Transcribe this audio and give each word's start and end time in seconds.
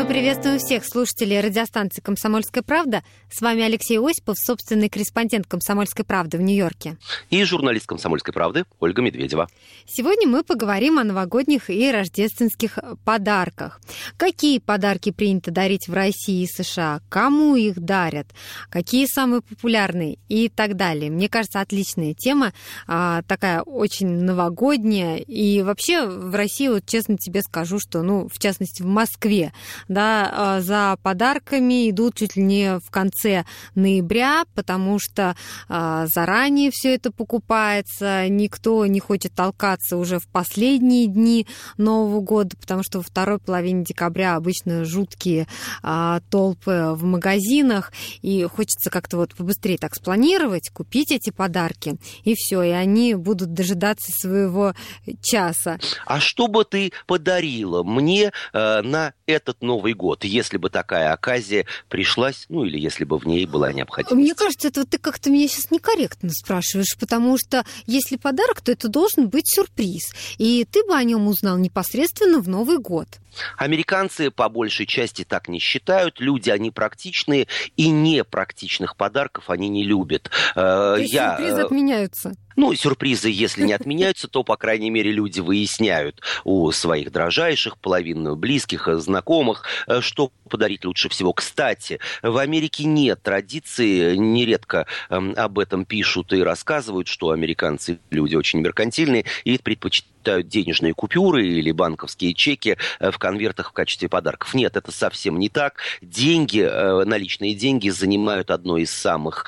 Мы 0.00 0.06
приветствуем 0.06 0.58
всех 0.58 0.86
слушателей 0.86 1.42
радиостанции 1.42 2.00
«Комсомольская 2.00 2.62
правда». 2.62 3.02
С 3.30 3.42
вами 3.42 3.60
Алексей 3.60 3.98
Осипов, 3.98 4.38
собственный 4.38 4.88
корреспондент 4.88 5.46
«Комсомольской 5.46 6.06
правды» 6.06 6.38
в 6.38 6.40
Нью-Йорке. 6.40 6.96
И 7.28 7.44
журналист 7.44 7.86
«Комсомольской 7.86 8.32
правды» 8.32 8.64
Ольга 8.78 9.02
Медведева. 9.02 9.46
Сегодня 9.86 10.26
мы 10.26 10.42
поговорим 10.42 10.98
о 10.98 11.04
новогодних 11.04 11.68
и 11.68 11.90
рождественских 11.90 12.78
подарках. 13.04 13.78
Какие 14.16 14.58
подарки 14.58 15.12
принято 15.12 15.50
дарить 15.50 15.86
в 15.86 15.92
России 15.92 16.44
и 16.44 16.46
США? 16.46 17.02
Кому 17.10 17.54
их 17.54 17.78
дарят? 17.78 18.28
Какие 18.70 19.04
самые 19.04 19.42
популярные? 19.42 20.16
И 20.28 20.48
так 20.48 20.76
далее. 20.76 21.10
Мне 21.10 21.28
кажется, 21.28 21.60
отличная 21.60 22.14
тема, 22.14 22.54
а, 22.86 23.20
такая 23.28 23.60
очень 23.60 24.08
новогодняя. 24.08 25.18
И 25.18 25.60
вообще 25.60 26.06
в 26.06 26.34
России, 26.34 26.68
вот 26.68 26.86
честно 26.86 27.18
тебе 27.18 27.42
скажу, 27.42 27.78
что, 27.78 28.00
ну, 28.02 28.28
в 28.28 28.38
частности, 28.38 28.80
в 28.80 28.86
Москве, 28.86 29.52
да, 29.90 30.30
а, 30.32 30.60
за 30.60 30.96
подарками 31.02 31.90
идут 31.90 32.14
чуть 32.14 32.36
ли 32.36 32.42
не 32.42 32.78
в 32.78 32.90
конце 32.90 33.44
ноября, 33.74 34.44
потому 34.54 34.98
что 35.00 35.34
а, 35.68 36.06
заранее 36.06 36.70
все 36.72 36.94
это 36.94 37.10
покупается, 37.10 38.28
никто 38.28 38.86
не 38.86 39.00
хочет 39.00 39.34
толкаться 39.34 39.96
уже 39.96 40.20
в 40.20 40.28
последние 40.28 41.08
дни 41.08 41.46
Нового 41.76 42.20
года, 42.20 42.56
потому 42.56 42.84
что 42.84 42.98
во 42.98 43.02
второй 43.04 43.40
половине 43.40 43.84
декабря 43.84 44.36
обычно 44.36 44.84
жуткие 44.84 45.48
а, 45.82 46.20
толпы 46.30 46.92
в 46.92 47.02
магазинах, 47.02 47.92
и 48.22 48.44
хочется 48.44 48.90
как-то 48.90 49.16
вот 49.16 49.34
побыстрее 49.34 49.76
так 49.76 49.96
спланировать, 49.96 50.70
купить 50.70 51.10
эти 51.10 51.30
подарки, 51.30 51.96
и 52.22 52.34
все, 52.36 52.62
и 52.62 52.70
они 52.70 53.14
будут 53.14 53.54
дожидаться 53.54 54.12
своего 54.12 54.74
часа. 55.20 55.80
А 56.06 56.20
что 56.20 56.46
бы 56.46 56.64
ты 56.64 56.92
подарила 57.08 57.82
мне 57.82 58.30
э, 58.52 58.82
на 58.82 59.14
этот 59.26 59.60
Новый 59.62 59.79
год, 59.94 60.24
если 60.24 60.56
бы 60.56 60.70
такая 60.70 61.12
оказия 61.12 61.66
пришлась, 61.88 62.46
ну 62.48 62.64
или 62.64 62.78
если 62.78 63.04
бы 63.04 63.18
в 63.18 63.26
ней 63.26 63.46
была 63.46 63.72
необходимость? 63.72 64.16
Мне 64.16 64.34
кажется, 64.34 64.68
это 64.68 64.80
вот 64.80 64.90
ты 64.90 64.98
как-то 64.98 65.30
меня 65.30 65.48
сейчас 65.48 65.70
некорректно 65.70 66.30
спрашиваешь, 66.30 66.96
потому 66.98 67.38
что 67.38 67.64
если 67.86 68.16
подарок, 68.16 68.60
то 68.60 68.72
это 68.72 68.88
должен 68.88 69.28
быть 69.28 69.48
сюрприз. 69.48 70.14
И 70.38 70.66
ты 70.70 70.84
бы 70.86 70.94
о 70.94 71.02
нем 71.04 71.26
узнал 71.26 71.58
непосредственно 71.58 72.40
в 72.40 72.48
Новый 72.48 72.78
год. 72.78 73.08
Американцы 73.56 74.30
по 74.30 74.48
большей 74.48 74.86
части 74.86 75.24
так 75.24 75.48
не 75.48 75.58
считают. 75.58 76.20
Люди, 76.20 76.50
они 76.50 76.70
практичные, 76.70 77.46
и 77.76 77.88
непрактичных 77.88 78.96
подарков 78.96 79.50
они 79.50 79.68
не 79.68 79.84
любят. 79.84 80.30
Э, 80.54 80.94
то 80.94 80.96
есть 80.96 81.12
Я... 81.12 81.36
сюрпризы 81.36 81.60
э, 81.60 81.64
отменяются? 81.64 82.34
Ну, 82.56 82.74
сюрпризы, 82.74 83.30
если 83.30 83.62
не 83.62 83.72
отменяются, 83.72 84.28
то, 84.28 84.42
по 84.42 84.56
крайней 84.56 84.90
мере, 84.90 85.12
люди 85.12 85.40
выясняют 85.40 86.20
у 86.44 86.70
своих 86.72 87.10
дрожайших, 87.12 87.78
половину 87.78 88.36
близких, 88.36 88.88
знакомых, 89.00 89.64
э, 89.86 90.00
что 90.00 90.30
подарить 90.48 90.84
лучше 90.84 91.08
всего. 91.08 91.32
Кстати, 91.32 92.00
в 92.22 92.36
Америке 92.36 92.84
нет 92.84 93.22
традиции, 93.22 94.16
нередко 94.16 94.86
эм, 95.08 95.32
об 95.36 95.58
этом 95.58 95.84
пишут 95.84 96.32
и 96.32 96.42
рассказывают, 96.42 97.08
что 97.08 97.30
американцы 97.30 97.98
люди 98.10 98.34
очень 98.34 98.60
меркантильные 98.60 99.24
и 99.44 99.56
предпочитают 99.58 100.09
денежные 100.24 100.94
купюры 100.94 101.46
или 101.46 101.72
банковские 101.72 102.34
чеки 102.34 102.76
э, 102.98 103.10
в 103.10 103.18
конвертах 103.18 103.70
в 103.70 103.72
качестве 103.72 104.08
подарков. 104.08 104.54
Нет, 104.54 104.76
это 104.76 104.92
совсем 104.92 105.38
не 105.38 105.48
так. 105.48 105.78
Деньги, 106.02 106.60
э, 106.60 107.04
наличные 107.04 107.54
деньги 107.54 107.88
занимают 107.88 108.50
одно 108.50 108.76
из 108.76 108.90
самых 108.90 109.46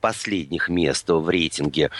последних 0.00 0.68
мест 0.68 1.08
в 1.08 1.28
рейтинге 1.28 1.90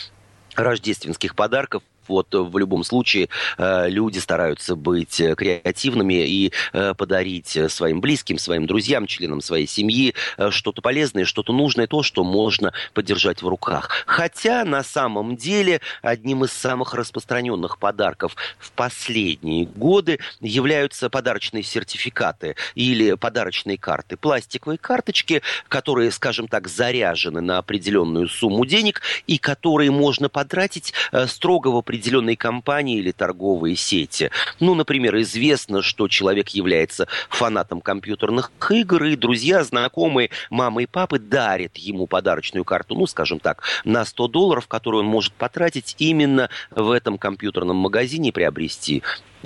рождественских 0.55 1.35
подарков 1.35 1.83
вот 2.09 2.35
э, 2.35 2.39
в 2.39 2.57
любом 2.59 2.85
случае 2.85 3.29
э, 3.59 3.89
люди 3.89 4.19
стараются 4.19 4.77
быть 4.77 5.21
э, 5.21 5.35
креативными 5.35 6.27
и 6.27 6.53
подарить 6.97 7.59
своим 7.69 8.01
близким, 8.01 8.39
своим 8.39 8.67
друзьям, 8.67 9.07
членам 9.07 9.41
своей 9.41 9.67
семьи 9.67 10.15
что-то 10.51 10.83
полезное, 10.83 11.25
что-то 11.25 11.53
нужное, 11.53 11.87
то, 11.87 12.03
что 12.03 12.25
можно 12.25 12.73
подержать 12.95 13.43
в 13.43 13.49
руках. 13.49 14.05
Хотя 14.07 14.65
на 14.65 14.83
самом 14.83 15.37
деле 15.37 15.81
одним 16.03 16.45
из 16.45 16.53
самых 16.53 16.95
распространенных 16.95 17.79
подарков 17.79 18.37
в 18.59 18.73
последние 18.73 19.67
годы 19.67 20.19
являются 20.41 21.11
подарочные 21.11 21.63
сертификаты 21.63 22.57
или 22.75 23.15
подарочные 23.15 23.79
карты. 23.79 24.17
Пластиковые 24.17 24.79
карточки, 24.79 25.43
которые, 25.69 26.11
скажем 26.11 26.49
так, 26.49 26.69
заряжены 26.69 27.41
на 27.41 27.59
определенную 27.59 28.29
сумму 28.29 28.65
денег 28.67 29.03
и 29.27 29.39
которые 29.39 29.91
можно 29.91 30.29
потратить 30.29 30.93
строго 31.27 31.69
в 31.69 31.77
определенном 31.77 31.96
определенной 31.97 32.37
компании 32.37 32.99
или 32.99 33.11
торговые 33.11 33.75
сети. 33.75 34.31
Ну, 34.61 34.75
например, 34.75 35.19
известно, 35.21 35.81
что 35.81 36.09
человек 36.09 36.51
является 36.51 37.09
фанатом 37.31 37.81
компьютерных 37.81 38.53
игр, 38.71 39.05
и 39.05 39.17
друзья, 39.17 39.65
знакомые, 39.65 40.31
мамы 40.51 40.83
и 40.83 40.87
папы 40.87 41.19
дарят 41.19 41.79
ему 41.79 42.07
подарочную 42.07 42.65
карту, 42.65 42.95
ну, 42.97 43.07
скажем 43.07 43.41
так, 43.41 43.63
на 43.85 44.05
100 44.05 44.29
долларов, 44.29 44.69
которую 44.69 45.05
он 45.05 45.09
может 45.09 45.33
потратить 45.33 45.97
именно 45.99 46.51
в 46.71 46.91
этом 46.91 47.17
компьютерном 47.17 47.77
магазине 47.77 48.29
и 48.29 48.33
приобрести 48.33 49.03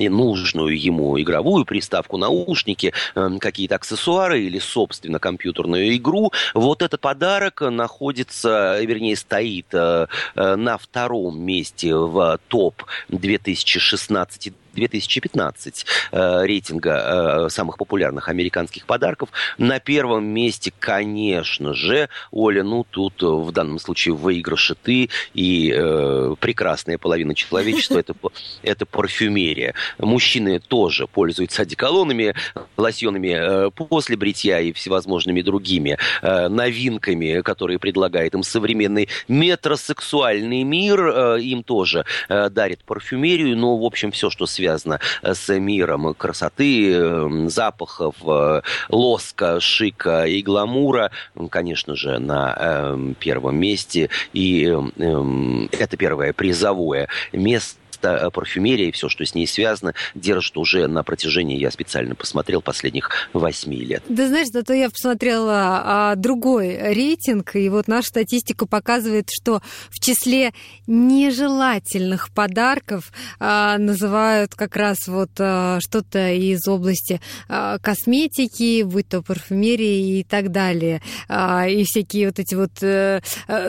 нужную 0.09 0.81
ему 0.81 1.21
игровую 1.21 1.65
приставку, 1.65 2.17
наушники, 2.17 2.93
эм, 3.15 3.39
какие-то 3.39 3.77
аксессуары 3.77 4.43
или, 4.43 4.59
собственно, 4.59 5.19
компьютерную 5.19 5.97
игру. 5.97 6.33
Вот 6.55 6.83
этот 6.83 7.01
подарок 7.01 7.61
находится, 7.61 8.81
вернее, 8.81 9.17
стоит 9.17 9.67
э, 9.73 10.07
э, 10.35 10.57
на 10.57 10.79
втором 10.79 11.41
месте 11.41 11.95
в 11.95 12.39
топ 12.49 12.85
2016 13.09 14.53
2015 14.75 15.87
э, 16.13 16.45
рейтинга 16.45 17.47
э, 17.47 17.49
самых 17.51 17.79
популярных 17.79 18.29
американских 18.29 18.87
подарков. 18.87 19.31
На 19.59 19.81
первом 19.81 20.25
месте, 20.25 20.73
конечно 20.79 21.75
же, 21.75 22.09
Оля, 22.31 22.63
ну 22.63 22.85
тут 22.89 23.23
в 23.23 23.53
данном 23.53 23.79
случае 23.79 24.15
выигрыши 24.15 24.75
ты 24.75 25.11
и 25.35 25.73
э, 25.75 26.35
прекрасная 26.41 26.99
половина 26.99 27.35
человечества 27.35 27.99
это, 27.99 28.15
это 28.63 28.87
парфюмерия. 28.87 29.75
Мужчины 29.99 30.61
тоже 30.61 31.07
пользуются 31.07 31.63
одеколонами, 31.63 32.35
лосьонами 32.77 33.67
э, 33.67 33.71
после 33.71 34.17
бритья 34.17 34.61
и 34.61 34.73
всевозможными 34.73 35.43
другими 35.43 35.99
э, 36.23 36.49
новинками, 36.49 37.43
которые 37.43 37.79
предлагает 37.79 38.35
им 38.35 38.43
современный 38.43 39.09
метросексуальный 39.29 40.63
мир. 40.63 41.01
Э, 41.01 41.41
им 41.41 41.63
тоже 41.63 42.05
э, 42.29 42.49
дарит 42.51 42.85
парфюмерию, 42.85 43.57
но, 43.57 43.77
в 43.77 43.85
общем, 43.85 44.13
все, 44.13 44.31
что 44.31 44.47
связано 44.47 44.60
связано 44.61 45.01
э, 45.23 45.35
с 45.35 45.59
миром 45.59 46.15
красоты, 46.15 46.93
эм, 46.93 47.49
запахов, 47.49 48.15
э, 48.27 48.61
лоска, 48.91 49.59
шика 49.61 50.27
и 50.27 50.43
гламура, 50.43 51.11
конечно 51.51 51.97
же, 51.97 52.19
на 52.19 52.55
эм, 52.59 53.15
первом 53.15 53.57
месте. 53.57 54.11
И 54.35 54.67
эм, 54.67 55.69
это 55.73 55.97
первое 55.97 56.33
призовое 56.33 57.09
место 57.33 57.80
место 58.01 58.27
э, 58.27 58.31
парфюмерия 58.31 58.89
и 58.89 58.93
все, 58.93 59.09
что 59.09 59.25
с 59.25 59.35
ней 59.35 59.47
связано, 59.47 59.95
держит 60.15 60.57
уже 60.57 60.87
на 60.87 61.03
протяжении, 61.03 61.59
я 61.59 61.71
специально 61.71 62.15
посмотрел, 62.15 62.63
последних 62.63 63.11
восьми 63.33 63.77
лет. 63.79 64.03
Да 64.09 64.29
знаешь, 64.29 64.49
зато 64.53 64.73
я 64.73 64.91
посмотрела 64.91 65.83
а, 65.85 66.15
другой 66.17 66.77
рейтинг, 66.77 67.57
и 67.57 67.69
вот 67.69 67.89
наша 67.89 68.09
статистика 68.09 68.67
показывает, 68.67 69.29
что 69.31 69.61
в 69.91 70.01
числе 70.01 70.53
нежелательных 70.87 72.31
подарков 72.31 73.13
а, 73.39 73.79
называют 73.79 74.55
как 74.55 74.77
раз 74.77 75.07
вот 75.07 75.31
а, 75.39 75.79
что-то 75.81 76.33
из 76.33 76.67
области 76.67 77.21
а, 77.49 77.79
косметики, 77.79 78.83
будь 78.83 79.09
то 79.09 79.23
парфюмерия 79.23 80.21
и 80.21 80.25
так 80.25 80.51
далее. 80.51 81.03
А, 81.29 81.69
и 81.69 81.85
всякие 81.85 82.27
вот 82.27 82.39
эти 82.39 82.55
вот 82.55 82.73
а, 82.83 83.21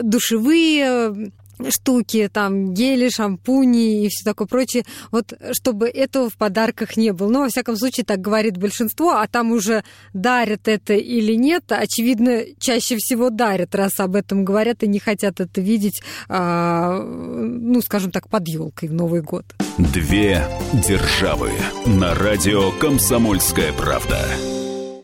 душевые 0.02 1.32
штуки, 1.70 2.28
там, 2.32 2.72
гели, 2.72 3.08
шампуни 3.08 4.04
и 4.04 4.08
все 4.08 4.24
такое 4.24 4.46
прочее, 4.46 4.84
вот 5.10 5.32
чтобы 5.52 5.88
этого 5.88 6.30
в 6.30 6.36
подарках 6.36 6.96
не 6.96 7.12
было. 7.12 7.28
Ну, 7.30 7.40
во 7.40 7.48
всяком 7.48 7.76
случае, 7.76 8.04
так 8.04 8.20
говорит 8.20 8.56
большинство, 8.56 9.12
а 9.12 9.26
там 9.26 9.52
уже 9.52 9.84
дарят 10.12 10.68
это 10.68 10.94
или 10.94 11.34
нет, 11.34 11.64
очевидно, 11.70 12.42
чаще 12.58 12.96
всего 12.96 13.30
дарят, 13.30 13.74
раз 13.74 13.98
об 13.98 14.14
этом 14.14 14.44
говорят 14.44 14.82
и 14.82 14.88
не 14.88 14.98
хотят 14.98 15.40
это 15.40 15.60
видеть, 15.60 16.02
а, 16.28 17.02
ну, 17.02 17.80
скажем 17.82 18.10
так, 18.10 18.28
под 18.28 18.48
елкой 18.48 18.88
в 18.88 18.92
Новый 18.92 19.22
год. 19.22 19.44
Две 19.78 20.46
державы 20.86 21.50
на 21.86 22.14
радио 22.14 22.70
«Комсомольская 22.72 23.72
правда». 23.72 24.26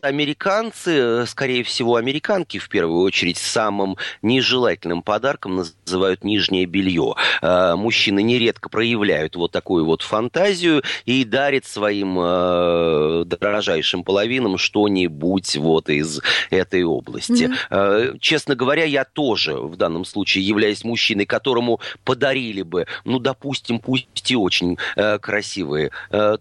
Американцы, 0.01 1.25
скорее 1.25 1.63
всего, 1.63 1.95
американки 1.95 2.57
в 2.57 2.69
первую 2.69 3.01
очередь, 3.01 3.37
самым 3.37 3.97
нежелательным 4.21 5.01
подарком 5.01 5.55
называют 5.85 6.23
нижнее 6.23 6.65
белье. 6.65 7.15
Э, 7.41 7.75
мужчины 7.75 8.21
нередко 8.21 8.69
проявляют 8.69 9.35
вот 9.35 9.51
такую 9.51 9.85
вот 9.85 10.01
фантазию 10.01 10.83
и 11.05 11.23
дарят 11.23 11.65
своим 11.65 12.17
э, 12.19 13.23
дорожайшим 13.25 14.03
половинам 14.03 14.57
что-нибудь 14.57 15.57
вот 15.57 15.89
из 15.89 16.21
этой 16.49 16.83
области. 16.83 17.49
Mm-hmm. 17.69 18.19
Честно 18.19 18.55
говоря, 18.55 18.85
я 18.85 19.03
тоже 19.05 19.55
в 19.55 19.75
данном 19.75 20.05
случае 20.05 20.45
являюсь 20.45 20.83
мужчиной, 20.83 21.25
которому 21.25 21.79
подарили 22.03 22.61
бы, 22.61 22.87
ну, 23.05 23.19
допустим, 23.19 23.79
пусть 23.79 24.07
и 24.29 24.35
очень 24.35 24.77
красивые 25.21 25.91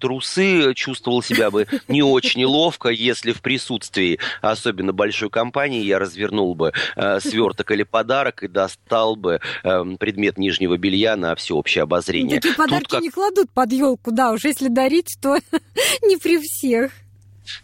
трусы, 0.00 0.74
чувствовал 0.74 1.22
себя 1.22 1.50
бы 1.50 1.66
не 1.88 2.02
очень 2.02 2.44
ловко, 2.44 2.88
если 2.88 3.32
в 3.32 3.40
присутствии 3.48 4.18
особенно 4.42 4.92
большой 4.92 5.30
компании 5.30 5.82
я 5.82 5.98
развернул 5.98 6.54
бы 6.54 6.74
э, 6.96 7.18
сверток 7.20 7.70
или 7.70 7.82
подарок 7.82 8.42
и 8.42 8.46
достал 8.46 9.16
бы 9.16 9.40
э, 9.64 9.84
предмет 9.98 10.36
нижнего 10.36 10.76
белья 10.76 11.16
на 11.16 11.34
всеобщее 11.34 11.84
обозрение. 11.84 12.40
Такие 12.40 12.54
подарки 12.54 12.90
как... 12.90 13.00
не 13.00 13.08
кладут 13.08 13.50
под 13.54 13.72
елку, 13.72 14.12
да, 14.12 14.32
уж 14.32 14.44
если 14.44 14.68
дарить, 14.68 15.16
то 15.22 15.38
не 16.02 16.18
при 16.18 16.38
всех 16.42 16.92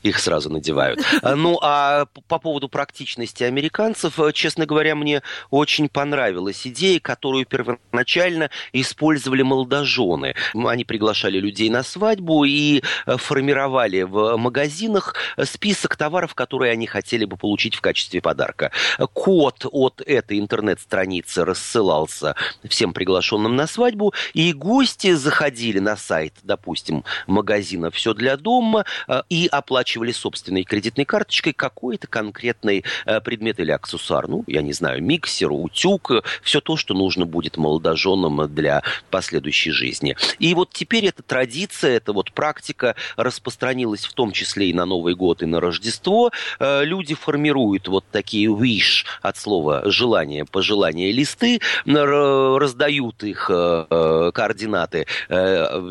их 0.02 0.18
сразу 0.18 0.50
надевают. 0.50 1.00
А, 1.22 1.36
ну, 1.36 1.58
а 1.62 2.06
по 2.28 2.38
поводу 2.38 2.68
практичности 2.68 3.44
американцев, 3.44 4.18
э, 4.18 4.32
честно 4.32 4.66
говоря, 4.66 4.94
мне 4.94 5.22
очень 5.50 5.88
понравилась 5.88 6.66
идея, 6.66 7.00
которую 7.00 7.46
первоначально 7.46 8.50
использовали 8.72 9.42
молодожены. 9.42 10.34
Они 10.54 10.84
приглашали 10.84 11.38
людей 11.38 11.70
на 11.70 11.82
свадьбу 11.82 12.44
и 12.44 12.82
э, 13.06 13.16
формировали 13.16 14.02
в 14.02 14.36
магазинах 14.36 15.14
список 15.44 15.96
товаров, 15.96 16.34
которые 16.34 16.72
они 16.72 16.86
хотели 16.86 17.24
бы 17.24 17.36
получить 17.36 17.74
в 17.74 17.80
качестве 17.80 18.20
подарка. 18.20 18.70
Код 19.12 19.66
от 19.70 20.00
этой 20.04 20.38
интернет-страницы 20.38 21.44
рассылался 21.44 22.34
всем 22.68 22.92
приглашенным 22.92 23.56
на 23.56 23.66
свадьбу, 23.66 24.14
и 24.32 24.52
гости 24.52 25.12
заходили 25.12 25.78
на 25.78 25.96
сайт, 25.96 26.34
допустим, 26.42 27.04
магазина 27.26 27.90
«Все 27.90 28.14
для 28.14 28.36
дома» 28.36 28.84
э, 29.08 29.22
и 29.28 29.48
оплачивали 29.50 29.73
оплачивали 29.74 30.12
собственной 30.12 30.62
кредитной 30.62 31.04
карточкой 31.04 31.52
какой-то 31.52 32.06
конкретный 32.06 32.84
э, 33.06 33.20
предмет 33.20 33.58
или 33.58 33.72
аксессуар. 33.72 34.28
Ну, 34.28 34.44
я 34.46 34.62
не 34.62 34.72
знаю, 34.72 35.02
миксер, 35.02 35.50
утюг, 35.50 36.12
все 36.42 36.60
то, 36.60 36.76
что 36.76 36.94
нужно 36.94 37.26
будет 37.26 37.56
молодоженам 37.56 38.54
для 38.54 38.84
последующей 39.10 39.72
жизни. 39.72 40.16
И 40.38 40.54
вот 40.54 40.70
теперь 40.72 41.06
эта 41.06 41.24
традиция, 41.24 41.96
эта 41.96 42.12
вот 42.12 42.30
практика 42.32 42.94
распространилась 43.16 44.04
в 44.04 44.12
том 44.12 44.30
числе 44.30 44.70
и 44.70 44.72
на 44.72 44.86
Новый 44.86 45.16
год, 45.16 45.42
и 45.42 45.46
на 45.46 45.58
Рождество. 45.58 46.30
Э, 46.60 46.84
люди 46.84 47.16
формируют 47.16 47.88
вот 47.88 48.04
такие 48.12 48.46
wish 48.50 49.04
от 49.22 49.36
слова 49.36 49.82
желание, 49.86 50.44
пожелания 50.44 51.10
листы, 51.10 51.58
раздают 51.84 53.24
их 53.24 53.50
э, 53.52 54.30
координаты 54.32 55.06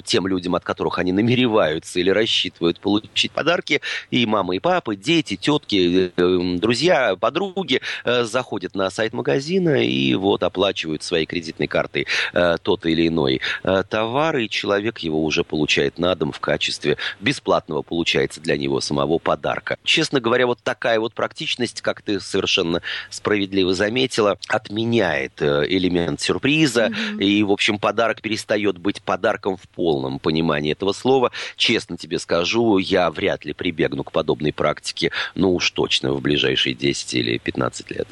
тем 0.06 0.28
людям, 0.28 0.56
от 0.56 0.64
которых 0.64 1.00
они 1.00 1.12
намереваются 1.12 2.00
или 2.00 2.10
рассчитывают 2.10 2.80
получить 2.80 3.34
подарки, 3.34 3.73
девушки, 3.74 3.82
и 4.12 4.26
мамы, 4.26 4.58
и 4.58 4.60
папы, 4.60 4.96
дети, 4.96 5.36
тетки, 5.36 6.12
э, 6.16 6.58
друзья, 6.58 7.16
подруги 7.16 7.82
э, 8.04 8.24
заходят 8.24 8.76
на 8.76 8.90
сайт 8.90 9.14
магазина 9.14 9.84
и 9.84 10.14
вот 10.16 10.44
оплачивают 10.44 11.04
своей 11.04 11.26
кредитной 11.26 11.68
картой 11.68 12.08
э, 12.34 12.58
тот 12.62 12.86
или 12.86 13.08
иной 13.08 13.42
товар, 13.90 14.38
и 14.38 14.50
человек 14.50 15.00
его 15.00 15.24
уже 15.24 15.44
получает 15.44 15.98
на 15.98 16.16
дом 16.16 16.32
в 16.32 16.40
качестве 16.40 16.98
бесплатного, 17.20 17.82
получается, 17.82 18.42
для 18.42 18.58
него 18.58 18.82
самого 18.82 19.18
подарка. 19.18 19.78
Честно 19.84 20.20
говоря, 20.20 20.48
вот 20.48 20.60
такая 20.64 21.00
вот 21.00 21.14
практичность, 21.14 21.82
как 21.82 22.02
ты 22.02 22.20
совершенно 22.20 22.82
справедливо 23.10 23.74
заметила, 23.74 24.38
отменяет 24.48 25.42
элемент 25.42 26.22
сюрприза, 26.22 26.88
mm-hmm. 26.88 27.24
и, 27.24 27.44
в 27.44 27.52
общем, 27.52 27.80
подарок 27.80 28.22
перестает 28.22 28.78
быть 28.78 29.02
подарком 29.02 29.58
в 29.58 29.68
полном 29.70 30.20
понимании 30.20 30.72
этого 30.72 30.94
слова. 30.94 31.32
Честно 31.56 31.98
тебе 31.98 32.20
скажу, 32.20 32.78
я 32.78 33.10
вряд 33.10 33.46
ли 33.46 33.53
прибегну 33.54 34.04
к 34.04 34.12
подобной 34.12 34.54
практике, 34.54 35.12
ну 35.36 35.54
уж 35.54 35.72
точно 35.72 36.14
в 36.14 36.22
ближайшие 36.22 36.76
10 36.76 37.14
или 37.16 37.38
15 37.38 37.92
лет. 37.92 38.08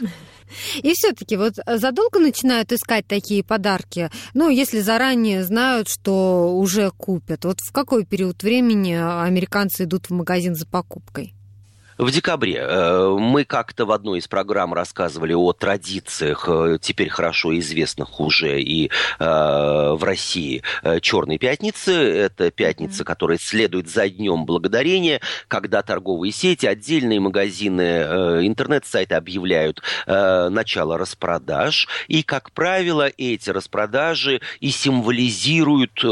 И 0.84 0.94
все-таки 0.94 1.38
вот 1.38 1.54
задолго 1.66 2.20
начинают 2.20 2.72
искать 2.72 3.08
такие 3.08 3.44
подарки. 3.44 4.10
Ну, 4.34 4.50
если 4.50 4.80
заранее 4.80 5.44
знают, 5.44 5.88
что 5.88 6.58
уже 6.58 6.92
купят. 6.92 7.46
Вот 7.46 7.60
в 7.62 7.72
какой 7.72 8.06
период 8.06 8.44
времени 8.44 8.94
американцы 8.94 9.86
идут 9.86 10.10
в 10.10 10.14
магазин 10.14 10.56
за 10.56 10.68
покупкой? 10.68 11.34
В 12.02 12.10
декабре 12.10 12.58
э, 12.58 13.16
мы 13.20 13.46
как-то 13.46 13.86
в 13.86 13.92
одной 13.92 14.18
из 14.18 14.28
программ 14.28 14.74
рассказывали 14.74 15.34
о 15.34 15.54
традициях, 15.54 16.46
э, 16.50 16.80
теперь 16.82 17.10
хорошо 17.10 17.56
известных 17.60 18.20
уже 18.20 18.60
и 18.60 18.88
э, 18.88 18.90
в 19.20 20.04
России, 20.04 20.64
Черной 21.02 21.38
пятницы. 21.38 21.94
Это 21.94 22.50
пятница, 22.50 23.04
которая 23.04 23.38
следует 23.38 23.88
за 23.88 24.10
Днем 24.10 24.48
Благодарения, 24.48 25.22
когда 25.48 25.84
торговые 25.84 26.32
сети, 26.32 26.66
отдельные 26.66 27.20
магазины, 27.20 27.82
интернет-сайты 28.48 29.14
объявляют 29.14 29.84
начало 30.08 30.98
распродаж. 30.98 31.88
И, 32.08 32.24
как 32.24 32.52
правило, 32.52 33.12
эти 33.16 33.52
распродажи 33.52 34.42
и 34.60 34.72
символизируют 34.72 36.04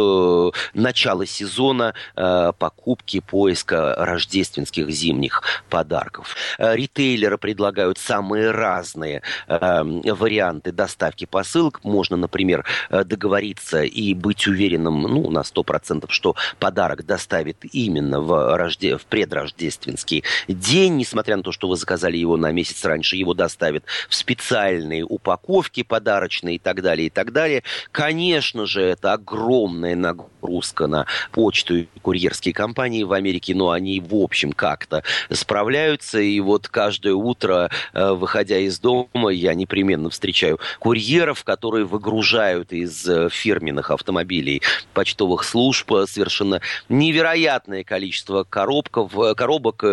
начало 0.75 1.25
сезона 1.25 1.95
покупки, 2.13 3.21
поиска 3.21 3.95
рождественских 3.97 4.92
зимних 4.92 5.42
подарков 5.68 5.79
подарков. 5.80 6.36
Э, 6.58 6.76
ритейлеры 6.76 7.38
предлагают 7.38 7.98
самые 7.98 8.52
разные 8.52 9.22
э, 9.48 9.84
варианты 10.14 10.74
доставки 10.74 11.24
посылок. 11.24 11.80
Можно, 11.86 12.18
например, 12.18 12.66
э, 12.90 13.06
договориться 13.06 13.84
и 13.84 14.14
быть 14.14 14.46
уверенным 14.46 15.04
ну, 15.04 15.31
на 15.31 15.40
100%, 15.40 16.08
что 16.10 16.36
подарок 16.60 17.06
доставит 17.06 17.58
именно 17.72 18.20
в, 18.20 18.58
рожде... 18.58 18.98
в 18.98 19.06
предрождественский 19.06 20.26
день, 20.50 20.98
несмотря 20.98 21.38
на 21.38 21.44
то, 21.44 21.54
что 21.54 21.70
вы 21.70 21.78
заказали 21.78 22.18
его 22.18 22.36
на 22.36 22.52
месяц 22.52 22.84
раньше, 22.84 23.16
его 23.16 23.34
доставят 23.34 23.86
в 24.10 24.16
специальные 24.16 25.06
упаковки 25.06 25.84
подарочные 25.84 26.56
и 26.56 26.60
так 26.60 26.81
далее, 26.81 27.08
и 27.08 27.10
так 27.10 27.31
далее. 27.31 27.64
Конечно 27.94 28.66
же, 28.66 28.81
это 28.81 29.14
огромная 29.14 29.96
нагрузка 29.96 30.38
на 30.88 31.06
почту 31.31 31.75
и 31.75 31.88
курьерские 32.01 32.53
компании 32.53 33.03
в 33.03 33.13
Америке, 33.13 33.53
но 33.56 33.71
они, 33.71 34.00
в 34.00 34.15
общем, 34.15 34.51
как-то 34.51 35.03
справляются 35.31 36.19
и 36.19 36.39
вот 36.39 36.68
каждое 36.68 37.13
утро, 37.13 37.69
э, 37.94 38.12
выходя 38.12 38.57
из 38.57 38.80
дома, 38.80 39.30
я 39.30 39.53
непременно 39.53 40.09
встречаю 40.09 40.59
курьеров, 40.80 41.44
которые 41.44 41.86
выгружают 41.86 42.71
из 42.71 43.07
э, 43.07 43.30
фирменных 43.30 43.91
автомобилей 43.91 44.62
почтовых 44.94 45.44
служб 45.44 45.91
совершенно 46.07 46.62
невероятное 46.88 47.83
количество 47.83 48.44
коробков, 48.44 49.18
э, 49.18 49.35
коробок, 49.35 49.83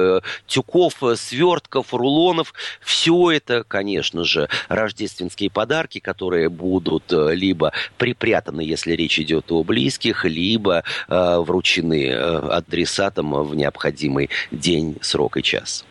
тюков, 0.46 1.02
свертков, 1.16 1.92
рулонов. 1.92 2.54
Все 2.80 3.30
это, 3.32 3.64
конечно 3.64 4.24
же, 4.24 4.48
рождественские 4.68 5.50
подарки, 5.50 5.98
которые 5.98 6.48
будут 6.48 7.04
либо 7.10 7.72
припрятаны, 7.98 8.60
если 8.60 8.92
речь 8.92 9.18
идет 9.18 9.50
о 9.52 9.62
близких, 9.62 10.24
либо 10.36 10.84
вручены 11.08 12.12
адресатам 12.12 13.42
в 13.42 13.56
необходимый 13.56 14.30
день, 14.52 14.96
срок 15.00 15.36
и 15.38 15.42
час 15.42 15.56
час. 15.56 15.84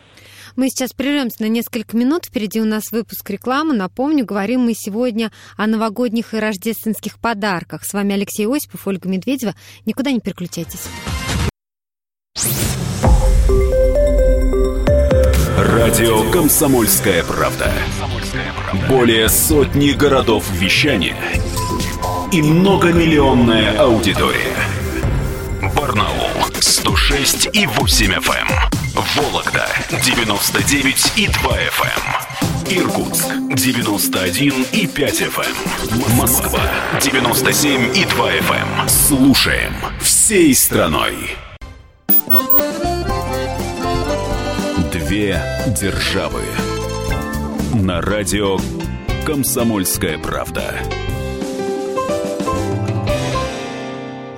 Мы 0.54 0.70
сейчас 0.70 0.92
прервемся 0.94 1.42
на 1.42 1.48
несколько 1.48 1.96
минут. 1.96 2.24
Впереди 2.24 2.60
у 2.60 2.64
нас 2.64 2.90
выпуск 2.90 3.28
рекламы. 3.28 3.74
Напомню, 3.74 4.24
говорим 4.24 4.62
мы 4.62 4.72
сегодня 4.74 5.30
о 5.56 5.66
новогодних 5.66 6.32
и 6.32 6.38
рождественских 6.38 7.18
подарках. 7.18 7.84
С 7.84 7.92
вами 7.92 8.14
Алексей 8.14 8.46
Осипов, 8.46 8.86
Ольга 8.86 9.08
Медведева. 9.08 9.54
Никуда 9.84 10.12
не 10.12 10.20
переключайтесь. 10.20 10.88
Радио 15.58 16.30
«Комсомольская 16.30 17.22
правда». 17.24 17.70
Более 18.88 19.28
сотни 19.28 19.90
городов 19.90 20.50
вещания 20.52 21.16
и 22.32 22.42
многомиллионная 22.42 23.78
аудитория. 23.78 24.56
Барнаул 25.74 26.30
106 26.60 27.48
и 27.52 27.66
8 27.66 28.12
FM. 28.14 28.48
Вологда 29.16 29.68
99 29.90 31.12
и 31.16 31.28
2 31.28 31.50
FM. 31.52 32.06
Эм. 32.68 32.78
Иркутск 32.78 33.26
91 33.54 34.66
и 34.72 34.86
5 34.86 35.22
FM. 35.22 35.56
Эм. 36.10 36.16
Москва 36.16 36.60
97 37.00 37.96
и 37.96 38.04
2 38.04 38.30
FM. 38.32 38.80
Эм. 38.80 38.88
Слушаем 38.88 39.72
всей 40.00 40.54
страной. 40.54 41.36
Две 44.92 45.42
державы. 45.80 46.42
На 47.74 48.00
радио 48.00 48.58
«Комсомольская 49.24 50.18
правда». 50.18 50.74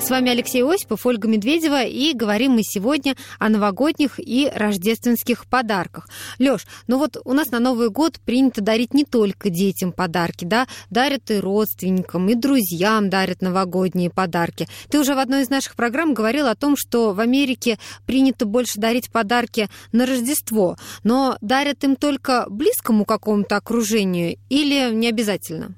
С 0.09 0.11
вами 0.11 0.31
Алексей 0.31 0.65
Осипов, 0.65 1.05
Ольга 1.05 1.29
Медведева, 1.29 1.85
и 1.85 2.15
говорим 2.15 2.53
мы 2.53 2.63
сегодня 2.63 3.15
о 3.39 3.51
новогодних 3.51 4.19
и 4.19 4.51
рождественских 4.55 5.45
подарках. 5.45 6.09
Лёш, 6.39 6.67
ну 6.87 6.97
вот 6.97 7.19
у 7.27 7.35
нас 7.35 7.51
на 7.51 7.59
Новый 7.59 7.91
год 7.91 8.19
принято 8.19 8.63
дарить 8.63 8.95
не 8.95 9.05
только 9.05 9.51
детям 9.51 9.93
подарки, 9.93 10.47
да, 10.47 10.67
дарят 10.89 11.31
и 11.31 11.39
родственникам, 11.39 12.27
и 12.31 12.35
друзьям 12.35 13.11
дарят 13.11 13.43
новогодние 13.43 14.09
подарки. 14.09 14.67
Ты 14.89 14.99
уже 14.99 15.15
в 15.15 15.19
одной 15.19 15.43
из 15.43 15.51
наших 15.51 15.77
программ 15.77 16.15
говорил 16.15 16.47
о 16.47 16.57
том, 16.57 16.75
что 16.79 17.13
в 17.13 17.21
Америке 17.21 17.79
принято 18.07 18.47
больше 18.47 18.81
дарить 18.81 19.11
подарки 19.11 19.69
на 19.93 20.07
Рождество, 20.07 20.79
но 21.05 21.37
дарят 21.43 21.85
им 21.85 21.97
только 21.97 22.47
близкому 22.49 23.05
какому-то 23.05 23.57
окружению 23.57 24.39
или 24.49 24.91
не 24.91 25.07
обязательно? 25.07 25.75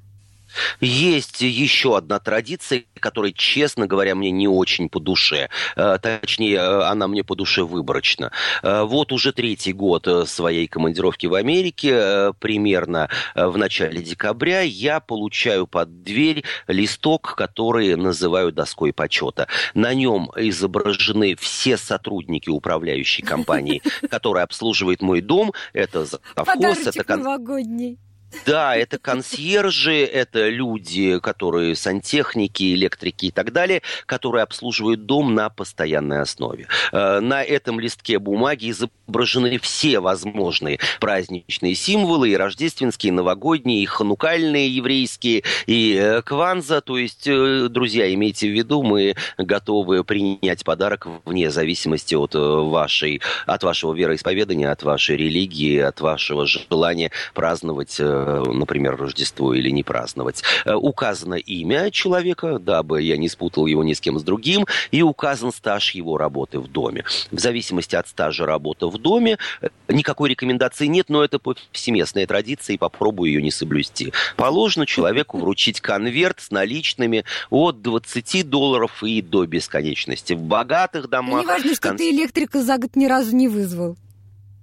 Есть 0.80 1.40
еще 1.42 1.97
одна 1.97 2.19
традиция, 2.19 2.85
которая, 2.99 3.33
честно 3.33 3.87
говоря, 3.87 4.14
мне 4.14 4.30
не 4.30 4.49
очень 4.49 4.88
по 4.88 5.00
душе. 5.00 5.49
Э, 5.76 5.99
точнее, 6.00 6.57
э, 6.57 6.83
она 6.85 7.09
мне 7.09 7.25
по 7.25 7.35
душе 7.35 7.62
выборочно. 7.62 8.33
Э, 8.62 8.83
вот 8.85 9.12
уже 9.12 9.33
третий 9.33 9.73
год 9.73 10.09
своей 10.26 10.66
командировки 10.66 11.26
в 11.26 11.35
Америке, 11.35 12.33
примерно 12.38 13.09
в 13.35 13.57
начале 13.57 14.02
декабря, 14.02 14.61
я 14.61 15.00
получаю 15.00 15.66
под 15.66 16.02
дверь 16.02 16.45
листок, 16.66 17.35
который 17.37 17.97
называю 17.97 18.52
доской 18.52 18.92
почета. 18.92 19.49
На 19.75 19.95
нем 19.95 20.30
изображены 20.37 21.37
все 21.37 21.76
сотрудники 21.76 22.49
управляющей 22.49 23.23
компании, 23.23 23.83
которая 24.11 24.45
обслуживает 24.45 25.02
мой 25.02 25.21
дом. 25.21 25.52
Это 25.73 26.04
завхоз, 26.04 26.87
это... 26.87 27.16
новогодний. 27.16 27.99
Да, 28.47 28.77
это 28.77 28.99
консьержи, 28.99 30.05
это 30.05 30.49
люди, 30.49 31.19
которые 31.19 31.75
сантехники, 31.75 32.75
электрики 32.75 33.27
и 33.27 33.31
так 33.31 33.53
далее, 33.53 33.83
которые 34.07 34.45
обслуживают 34.45 35.05
дом 35.05 35.35
на 35.35 35.51
постоянной 35.51 36.21
основе. 36.21 36.69
Э, 36.93 37.21
на 37.21 37.43
этом 37.43 37.81
листке 37.81 38.19
бумаги 38.19 38.71
изображены 38.71 39.59
все 39.59 40.01
возможные 40.01 40.79
праздничные 41.01 41.75
символы, 41.75 42.31
и 42.31 42.37
рождественские, 42.37 43.09
и 43.09 43.13
новогодние, 43.13 43.83
и 43.83 43.87
ханукальные 43.87 44.75
еврейские, 44.77 45.43
и 45.67 45.99
э, 46.01 46.23
кванза. 46.23 46.81
То 46.81 46.99
есть, 46.99 47.27
э, 47.27 47.69
друзья, 47.69 48.13
имейте 48.15 48.49
в 48.49 48.53
виду, 48.53 48.83
мы 48.83 49.17
готовы 49.39 50.05
принять 50.05 50.65
подарок 50.65 51.09
вне 51.25 51.51
зависимости 51.51 52.15
от, 52.15 52.35
вашей, 52.35 53.21
от 53.47 53.65
вашего 53.65 53.93
вероисповедания, 53.93 54.71
от 54.71 54.85
вашей 54.85 55.17
религии, 55.17 55.79
от 55.79 56.01
вашего 56.01 56.47
желания 56.47 57.11
праздновать 57.35 58.01
например, 58.21 58.97
Рождество 58.97 59.55
или 59.55 59.71
не 59.71 59.83
праздновать. 59.83 60.43
Э, 60.65 60.75
указано 60.75 61.35
имя 61.35 61.91
человека, 61.91 62.59
дабы 62.59 63.03
я 63.03 63.17
не 63.17 63.29
спутал 63.29 63.67
его 63.67 63.85
ни 63.85 63.95
с 63.95 64.00
кем 64.00 64.19
с 64.19 64.23
другим, 64.23 64.67
и 64.91 65.03
указан 65.03 65.53
стаж 65.53 65.93
его 65.93 66.17
работы 66.19 66.59
в 66.59 66.69
доме. 66.69 67.05
В 67.31 67.39
зависимости 67.39 67.97
от 67.97 68.09
стажа 68.09 68.47
работы 68.47 68.87
в 68.87 68.99
доме 68.99 69.39
э, 69.61 69.69
никакой 69.89 70.31
рекомендации 70.31 70.87
нет, 70.87 71.07
но 71.09 71.25
это 71.25 71.39
повсеместная 71.39 72.27
традиция, 72.27 72.75
и 72.75 72.79
попробую 72.79 73.31
ее 73.31 73.43
не 73.43 73.50
соблюсти. 73.50 74.12
Положено 74.37 74.87
человеку 74.87 75.39
вручить 75.39 75.81
конверт 75.81 76.41
с 76.41 76.50
наличными 76.50 77.25
от 77.50 77.83
20 77.83 78.49
долларов 78.49 79.03
и 79.03 79.23
до 79.23 79.47
бесконечности. 79.47 80.35
В 80.35 80.43
богатых 80.43 81.09
домах... 81.09 81.43
И 81.43 81.45
не 81.45 81.47
важно, 81.47 81.75
что 81.75 81.89
кон... 81.89 81.97
ты 81.97 82.11
электрика 82.11 82.62
за 82.62 82.79
год 82.79 82.97
ни 82.97 83.07
разу 83.07 83.35
не 83.35 83.49
вызвал. 83.49 83.97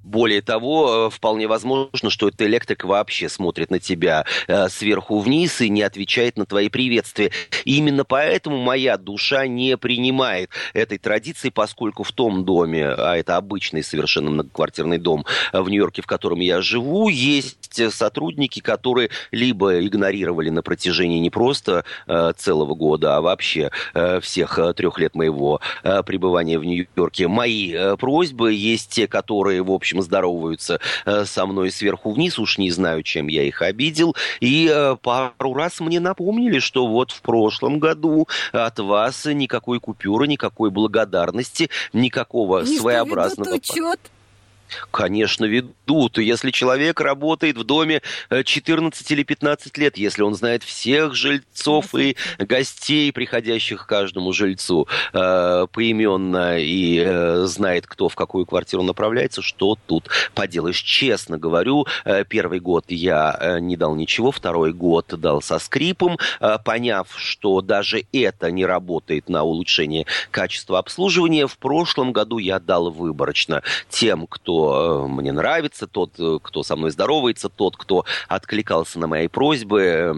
Более 0.07 0.41
того, 0.41 1.07
э, 1.07 1.09
вполне 1.09 1.47
возможно, 1.47 2.09
что 2.09 2.29
этот 2.29 2.41
электрик 2.43 2.85
вообще 2.85 3.27
смотрит 3.27 3.69
на 3.69 3.79
тебя 3.79 4.23
э, 4.47 4.69
сверху 4.69 5.19
вниз 5.19 5.59
и 5.59 5.67
не 5.67 5.81
отвечает 5.81 6.37
на 6.37 6.45
твои 6.45 6.69
приветствия. 6.69 7.31
И 7.65 7.75
именно 7.75 8.05
поэтому 8.05 8.57
моя 8.57 8.97
душа 8.97 9.47
не 9.47 9.75
принимает 9.75 10.49
этой 10.73 10.97
традиции, 10.97 11.49
поскольку 11.49 12.03
в 12.03 12.13
том 12.13 12.45
доме, 12.45 12.87
а 12.87 13.17
это 13.17 13.35
обычный 13.35 13.83
совершенно 13.83 14.29
многоквартирный 14.31 14.97
дом 14.97 15.25
э, 15.51 15.59
в 15.59 15.67
Нью-Йорке, 15.67 16.01
в 16.01 16.07
котором 16.07 16.39
я 16.39 16.61
живу, 16.61 17.09
есть 17.09 17.57
сотрудники, 17.91 18.61
которые 18.61 19.09
либо 19.31 19.85
игнорировали 19.85 20.49
на 20.49 20.61
протяжении 20.61 21.19
не 21.19 21.29
просто 21.29 21.83
целого 22.37 22.75
года, 22.75 23.17
а 23.17 23.21
вообще 23.21 23.71
всех 24.21 24.59
трех 24.75 24.99
лет 24.99 25.15
моего 25.15 25.59
пребывания 26.05 26.57
в 26.59 26.63
Нью-Йорке 26.63 27.27
мои 27.27 27.95
просьбы, 27.97 28.53
есть 28.53 28.89
те, 28.91 29.07
которые, 29.07 29.61
в 29.63 29.71
общем, 29.71 29.96
общем, 29.97 30.01
здороваются 30.01 30.79
э, 31.05 31.25
со 31.25 31.45
мной 31.45 31.71
сверху 31.71 32.11
вниз, 32.11 32.39
уж 32.39 32.57
не 32.57 32.71
знаю, 32.71 33.03
чем 33.03 33.27
я 33.27 33.43
их 33.43 33.61
обидел. 33.61 34.15
И 34.39 34.69
э, 34.71 34.95
пару 35.01 35.53
раз 35.53 35.79
мне 35.79 35.99
напомнили, 35.99 36.59
что 36.59 36.87
вот 36.87 37.11
в 37.11 37.21
прошлом 37.21 37.79
году 37.79 38.27
от 38.51 38.79
вас 38.79 39.25
никакой 39.25 39.79
купюры, 39.79 40.27
никакой 40.27 40.69
благодарности, 40.69 41.69
никакого 41.93 42.61
Они 42.61 42.77
своеобразного... 42.77 43.55
Учет? 43.55 43.99
Конечно, 44.91 45.45
ведут. 45.45 46.17
Если 46.17 46.51
человек 46.51 46.99
работает 46.99 47.57
в 47.57 47.63
доме 47.63 48.01
14 48.29 49.11
э, 49.11 49.13
или 49.13 49.23
15 49.23 49.77
лет, 49.77 49.97
если 49.97 50.21
он 50.21 50.35
знает 50.35 50.63
всех 50.63 51.15
жильцов 51.15 51.95
и 51.95 52.15
гостей, 52.37 53.11
приходящих 53.11 53.85
к 53.85 53.89
каждому 53.89 54.33
жильцу 54.33 54.87
э, 55.13 55.67
поименно 55.71 56.59
и 56.59 57.01
э, 57.05 57.45
знает, 57.45 57.87
кто 57.87 58.09
в 58.09 58.15
какую 58.15 58.45
квартиру 58.45 58.83
направляется, 58.83 59.41
что 59.41 59.77
тут 59.85 60.09
поделаешь. 60.33 60.81
Честно 60.81 61.37
говорю, 61.37 61.87
э, 62.05 62.23
первый 62.25 62.59
год 62.59 62.85
я 62.89 63.37
э, 63.39 63.59
не 63.59 63.77
дал 63.77 63.95
ничего, 63.95 64.31
второй 64.31 64.73
год 64.73 65.13
дал 65.17 65.41
со 65.41 65.59
скрипом, 65.59 66.17
поняв, 66.65 67.07
что 67.15 67.61
даже 67.61 68.05
это 68.11 68.51
не 68.51 68.65
работает 68.65 69.29
на 69.29 69.43
улучшение 69.43 70.05
качества 70.31 70.79
обслуживания. 70.79 71.47
В 71.47 71.57
прошлом 71.57 72.11
году 72.11 72.37
я 72.37 72.59
дал 72.59 72.91
выборочно 72.91 73.63
тем, 73.89 74.27
кто 74.27 74.56
Э, 74.65 75.07
мне 75.07 75.31
нравится, 75.31 75.87
тот, 75.87 76.13
э, 76.19 76.39
кто 76.41 76.63
со 76.63 76.75
мной 76.75 76.91
здоровается, 76.91 77.49
тот, 77.49 77.77
кто 77.77 78.05
откликался 78.27 78.99
на 78.99 79.07
мои 79.07 79.27
просьбы, 79.27 80.11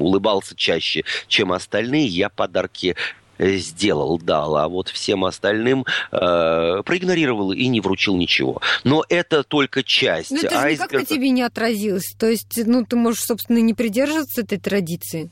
улыбался 0.00 0.54
чаще, 0.56 1.04
чем 1.28 1.52
остальные, 1.52 2.06
я 2.06 2.28
подарки 2.28 2.96
э, 3.38 3.56
сделал, 3.56 4.18
дал, 4.18 4.56
а 4.56 4.68
вот 4.68 4.88
всем 4.88 5.24
остальным 5.24 5.84
э, 6.12 6.82
проигнорировал 6.84 7.52
и 7.52 7.66
не 7.66 7.80
вручил 7.80 8.16
ничего. 8.16 8.60
Но 8.84 9.04
это 9.08 9.42
только 9.42 9.82
часть. 9.82 10.30
Но 10.30 10.38
это 10.38 10.50
же 10.50 10.56
айсберга. 10.56 10.98
никак 10.98 11.10
на 11.10 11.16
тебе 11.16 11.30
не 11.30 11.42
отразилось. 11.42 12.14
То 12.18 12.28
есть, 12.28 12.60
ну, 12.66 12.84
ты 12.84 12.96
можешь, 12.96 13.24
собственно, 13.24 13.58
не 13.58 13.74
придерживаться 13.74 14.42
этой 14.42 14.58
традиции. 14.58 15.30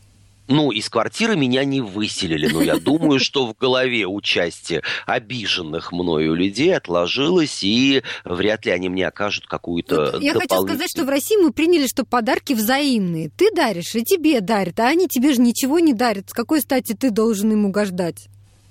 Ну, 0.49 0.71
из 0.73 0.89
квартиры 0.89 1.37
меня 1.37 1.65
не 1.65 1.81
выселили, 1.81 2.49
но 2.49 2.63
я 2.63 2.77
думаю, 2.79 3.21
что 3.21 3.47
в 3.47 3.57
голове 3.57 4.07
участие 4.07 4.83
обиженных 5.07 5.93
мною 5.93 6.35
людей 6.35 6.75
отложилось, 6.75 7.63
и 7.63 8.03
вряд 8.25 8.65
ли 8.65 8.73
они 8.73 8.89
мне 8.89 9.07
окажут 9.07 9.47
какую-то 9.47 10.19
Я 10.21 10.33
хочу 10.33 10.63
сказать, 10.63 10.89
что 10.91 11.05
в 11.05 11.09
России 11.09 11.37
мы 11.37 11.53
приняли, 11.53 11.87
что 11.87 12.05
подарки 12.05 12.55
взаимные. 12.55 13.31
Ты 13.31 13.51
даришь, 13.55 13.95
и 13.95 14.03
тебе 14.03 14.41
дарят, 14.41 14.81
а 14.81 14.89
они 14.89 15.07
тебе 15.07 15.35
же 15.35 15.41
ничего 15.41 15.79
не 15.79 15.93
дарят. 15.93 16.31
С 16.31 16.33
какой 16.33 16.61
стати 16.63 16.95
ты 16.95 17.11
должен 17.11 17.53
им 17.53 17.67
угождать? 17.67 18.29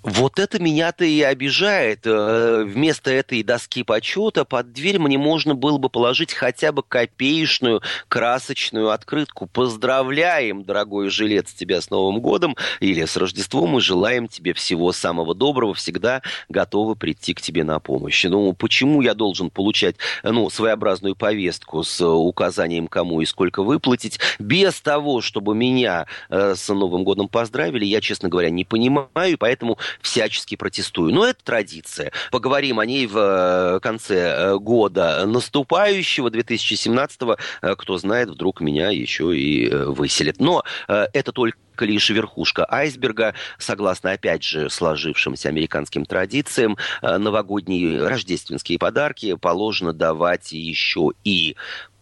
Вот 0.07 0.39
это 0.39 0.57
меня-то 0.57 1.03
и 1.03 1.21
обижает. 1.21 2.03
Э, 2.05 2.63
вместо 2.63 3.11
этой 3.11 3.43
доски 3.43 3.83
почета 3.83 4.45
под 4.45 4.71
дверь 4.71 4.99
мне 4.99 5.17
можно 5.17 5.53
было 5.53 5.77
бы 5.79 5.89
положить 5.89 6.33
хотя 6.33 6.71
бы 6.71 6.81
копеечную 6.81 7.81
красочную 8.07 8.91
открытку. 8.91 9.47
Поздравляем, 9.47 10.63
дорогой 10.63 11.09
жилец, 11.09 11.51
тебя 11.51 11.81
с 11.81 11.89
Новым 11.89 12.21
годом 12.21 12.55
или 12.79 13.03
с 13.03 13.17
Рождеством 13.17 13.71
Мы 13.71 13.81
желаем 13.81 14.29
тебе 14.29 14.53
всего 14.53 14.93
самого 14.93 15.35
доброго, 15.35 15.73
всегда 15.73 16.21
готовы 16.47 16.95
прийти 16.95 17.33
к 17.33 17.41
тебе 17.41 17.65
на 17.65 17.81
помощь. 17.81 18.23
Ну, 18.23 18.53
почему 18.53 19.01
я 19.01 19.13
должен 19.13 19.49
получать 19.49 19.97
ну, 20.23 20.49
своеобразную 20.49 21.17
повестку 21.17 21.83
с 21.83 22.01
указанием, 22.07 22.87
кому 22.87 23.19
и 23.19 23.25
сколько 23.25 23.61
выплатить, 23.61 24.21
без 24.39 24.79
того, 24.79 25.19
чтобы 25.19 25.53
меня 25.53 26.05
э, 26.29 26.55
с 26.55 26.73
Новым 26.73 27.03
годом 27.03 27.27
поздравили, 27.27 27.83
я, 27.83 27.99
честно 27.99 28.29
говоря, 28.29 28.49
не 28.49 28.63
понимаю, 28.63 29.37
поэтому 29.37 29.77
всячески 30.01 30.55
протестую. 30.55 31.13
Но 31.13 31.25
это 31.25 31.43
традиция. 31.43 32.11
Поговорим 32.31 32.79
о 32.79 32.85
ней 32.85 33.07
в 33.07 33.17
э, 33.17 33.79
конце 33.81 34.15
э, 34.15 34.57
года 34.57 35.25
наступающего, 35.25 36.29
2017-го. 36.29 37.37
Э, 37.61 37.75
кто 37.75 37.97
знает, 37.97 38.29
вдруг 38.29 38.61
меня 38.61 38.89
еще 38.89 39.37
и 39.37 39.69
выселят. 39.69 40.39
Но 40.39 40.63
это 40.87 41.31
только 41.31 41.57
лишь 41.79 42.09
верхушка 42.09 42.65
айсберга. 42.69 43.33
Согласно, 43.57 44.11
опять 44.11 44.43
же, 44.43 44.69
сложившимся 44.69 45.49
американским 45.49 46.05
традициям, 46.05 46.77
новогодние 47.01 48.07
рождественские 48.07 48.79
подарки 48.79 49.35
положено 49.35 49.93
давать 49.93 50.51
еще 50.53 51.11
и 51.23 51.55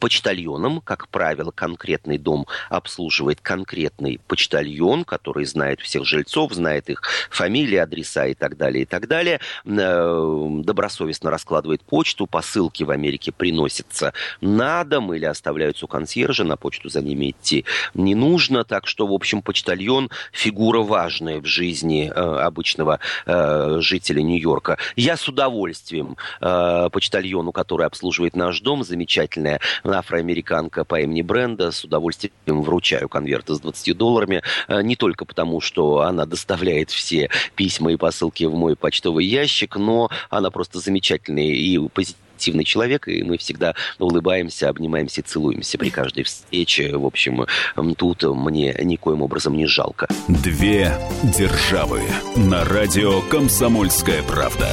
почтальоном. 0.05 0.81
Как 0.81 1.07
правило, 1.07 1.49
конкретный 1.49 2.19
дом 2.19 2.45
обслуживает 2.69 3.41
конкретный 3.41 4.19
почтальон, 4.27 5.03
который 5.03 5.45
знает 5.45 5.81
всех 5.81 6.05
жильцов, 6.05 6.53
знает 6.53 6.91
их 6.91 7.01
фамилии, 7.31 7.77
адреса 7.77 8.27
и 8.27 8.35
так 8.35 8.55
далее, 8.55 8.83
и 8.83 8.85
так 8.85 9.07
далее. 9.07 9.39
Э, 9.65 10.47
добросовестно 10.63 11.31
раскладывает 11.31 11.81
почту, 11.81 12.27
посылки 12.27 12.83
в 12.83 12.91
Америке 12.91 13.31
приносятся 13.31 14.13
на 14.41 14.83
дом 14.83 15.11
или 15.11 15.25
оставляются 15.25 15.85
у 15.85 15.87
консьержа, 15.87 16.43
на 16.43 16.55
почту 16.55 16.89
за 16.89 17.01
ними 17.01 17.31
идти 17.31 17.65
не 17.95 18.13
нужно. 18.13 18.63
Так 18.63 18.85
что, 18.85 19.07
в 19.07 19.13
общем, 19.13 19.41
почтальон– 19.41 20.11
фигура 20.31 20.81
важная 20.81 21.41
в 21.41 21.45
жизни 21.45 22.11
э, 22.13 22.19
обычного 22.19 22.99
э, 23.25 23.77
жителя 23.79 24.21
Нью-Йорка. 24.21 24.77
Я 24.95 25.17
с 25.17 25.27
удовольствием 25.27 26.15
почтальону, 26.39 27.51
который 27.51 27.87
обслуживает 27.87 28.35
наш 28.35 28.59
дом, 28.59 28.83
замечательная 28.83 29.61
афроамериканка 29.97 30.83
по 30.85 30.99
имени 30.99 31.21
Бренда, 31.21 31.71
с 31.71 31.83
удовольствием 31.83 32.61
вручаю 32.61 33.09
конверты 33.09 33.55
с 33.55 33.59
20 33.59 33.97
долларами, 33.97 34.41
не 34.69 34.95
только 34.95 35.25
потому, 35.25 35.61
что 35.61 36.01
она 36.01 36.25
доставляет 36.25 36.91
все 36.91 37.29
письма 37.55 37.91
и 37.93 37.97
посылки 37.97 38.43
в 38.43 38.53
мой 38.53 38.75
почтовый 38.75 39.25
ящик, 39.25 39.75
но 39.75 40.09
она 40.29 40.51
просто 40.51 40.79
замечательная 40.79 41.51
и 41.51 41.77
позитивный 41.87 42.63
человек, 42.63 43.07
и 43.07 43.23
мы 43.23 43.37
всегда 43.37 43.75
улыбаемся, 43.97 44.69
обнимаемся 44.69 45.23
целуемся 45.23 45.77
при 45.77 45.89
каждой 45.89 46.23
встрече. 46.23 46.97
В 46.97 47.05
общем, 47.05 47.45
тут 47.97 48.23
мне 48.23 48.75
никоим 48.83 49.21
образом 49.21 49.55
не 49.55 49.65
жалко. 49.67 50.07
Две 50.27 50.91
державы 51.23 52.01
на 52.35 52.65
радио 52.65 53.21
«Комсомольская 53.21 54.21
правда» 54.23 54.69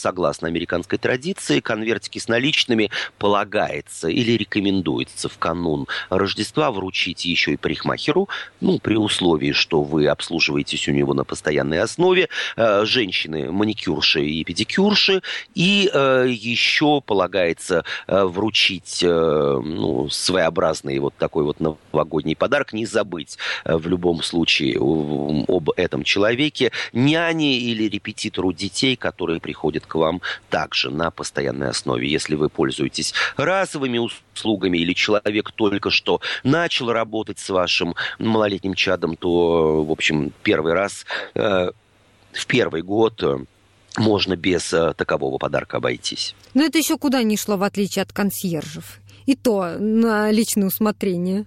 согласно 0.00 0.48
американской 0.48 0.98
традиции, 0.98 1.60
конвертики 1.60 2.18
с 2.18 2.28
наличными 2.28 2.90
полагается 3.18 4.08
или 4.08 4.32
рекомендуется 4.32 5.28
в 5.28 5.38
канун 5.38 5.86
Рождества 6.08 6.70
вручить 6.70 7.24
еще 7.24 7.52
и 7.52 7.56
парикмахеру, 7.56 8.28
ну, 8.60 8.78
при 8.78 8.96
условии, 8.96 9.52
что 9.52 9.82
вы 9.82 10.06
обслуживаетесь 10.06 10.88
у 10.88 10.92
него 10.92 11.14
на 11.14 11.24
постоянной 11.24 11.80
основе, 11.80 12.28
э, 12.56 12.84
женщины 12.84 13.52
маникюрши 13.52 14.24
и 14.24 14.44
педикюрши, 14.44 15.22
и 15.54 15.90
э, 15.92 16.26
еще 16.28 17.00
полагается 17.00 17.84
э, 18.06 18.24
вручить 18.24 19.00
ну, 19.02 20.08
своеобразный 20.10 20.98
вот 20.98 21.14
такой 21.16 21.44
вот 21.44 21.60
новогодний 21.60 22.36
подарок, 22.36 22.72
не 22.72 22.86
забыть 22.86 23.38
в 23.64 23.86
любом 23.86 24.22
случае 24.22 24.78
об 24.78 25.70
этом 25.76 26.04
человеке, 26.04 26.72
няне 26.92 27.58
или 27.58 27.84
репетитору 27.88 28.52
детей, 28.52 28.96
которые 28.96 29.40
приходят 29.40 29.86
к 29.90 29.96
вам 29.96 30.22
также 30.48 30.90
на 30.90 31.10
постоянной 31.10 31.68
основе. 31.68 32.08
Если 32.08 32.36
вы 32.36 32.48
пользуетесь 32.48 33.12
разовыми 33.36 33.98
услугами 33.98 34.78
или 34.78 34.94
человек 34.94 35.50
только 35.52 35.90
что 35.90 36.20
начал 36.44 36.92
работать 36.92 37.38
с 37.38 37.50
вашим 37.50 37.94
малолетним 38.18 38.74
чадом, 38.74 39.16
то, 39.16 39.84
в 39.84 39.90
общем, 39.90 40.32
первый 40.42 40.72
раз 40.72 41.04
э, 41.34 41.72
в 42.32 42.46
первый 42.46 42.82
год 42.82 43.22
э, 43.22 43.38
можно 43.98 44.36
без 44.36 44.72
э, 44.72 44.94
такового 44.96 45.38
подарка 45.38 45.78
обойтись. 45.78 46.34
Но 46.54 46.62
это 46.62 46.78
еще 46.78 46.96
куда 46.96 47.22
ни 47.22 47.36
шло, 47.36 47.56
в 47.56 47.62
отличие 47.62 48.02
от 48.02 48.12
консьержев. 48.12 49.00
И 49.26 49.34
то 49.34 49.76
на 49.78 50.30
личное 50.30 50.68
усмотрение. 50.68 51.44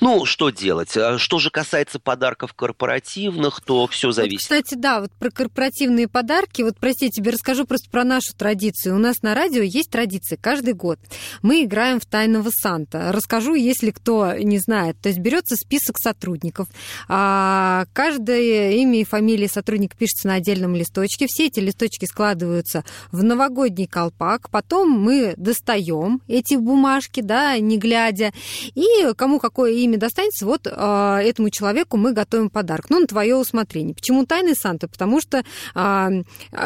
Ну, 0.00 0.24
что 0.24 0.50
делать? 0.50 0.96
А 0.96 1.18
что 1.18 1.38
же 1.38 1.50
касается 1.50 1.98
подарков 1.98 2.54
корпоративных, 2.54 3.60
то 3.60 3.86
все 3.86 4.12
зависит. 4.12 4.48
Вот, 4.48 4.58
кстати, 4.58 4.74
да, 4.74 5.00
вот 5.00 5.12
про 5.12 5.30
корпоративные 5.30 6.08
подарки, 6.08 6.62
вот, 6.62 6.76
прости, 6.78 7.06
я 7.06 7.10
тебе 7.10 7.30
расскажу 7.30 7.66
просто 7.66 7.90
про 7.90 8.04
нашу 8.04 8.34
традицию. 8.36 8.96
У 8.96 8.98
нас 8.98 9.22
на 9.22 9.34
радио 9.34 9.62
есть 9.62 9.90
традиция 9.90 10.36
каждый 10.36 10.74
год. 10.74 10.98
Мы 11.42 11.64
играем 11.64 12.00
в 12.00 12.06
Тайного 12.06 12.50
Санта. 12.50 13.12
Расскажу, 13.12 13.54
если 13.54 13.90
кто 13.90 14.34
не 14.34 14.58
знает. 14.58 14.96
То 15.00 15.08
есть 15.08 15.20
берется 15.20 15.56
список 15.56 15.98
сотрудников. 15.98 16.68
А 17.08 17.86
каждое 17.92 18.72
имя 18.72 19.00
и 19.00 19.04
фамилия 19.04 19.48
сотрудника 19.48 19.96
пишется 19.96 20.28
на 20.28 20.34
отдельном 20.34 20.74
листочке. 20.74 21.26
Все 21.28 21.46
эти 21.46 21.60
листочки 21.60 22.04
складываются 22.04 22.84
в 23.12 23.22
новогодний 23.22 23.86
колпак. 23.86 24.50
Потом 24.50 24.90
мы 24.90 25.34
достаем 25.36 26.20
эти 26.28 26.54
бумажки, 26.54 27.20
да, 27.20 27.58
не 27.58 27.78
глядя. 27.78 28.32
И 28.74 29.12
кому 29.16 29.38
какой 29.38 29.67
какое 29.68 29.74
имя 29.82 29.98
достанется, 29.98 30.46
вот 30.46 30.66
э, 30.66 31.20
этому 31.24 31.50
человеку 31.50 31.96
мы 31.96 32.12
готовим 32.12 32.50
подарок. 32.50 32.86
Ну, 32.90 33.00
на 33.00 33.06
твое 33.06 33.36
усмотрение. 33.36 33.94
Почему 33.94 34.24
тайный 34.24 34.54
Санта? 34.54 34.88
Потому 34.88 35.20
что 35.20 35.44
э, 35.74 36.08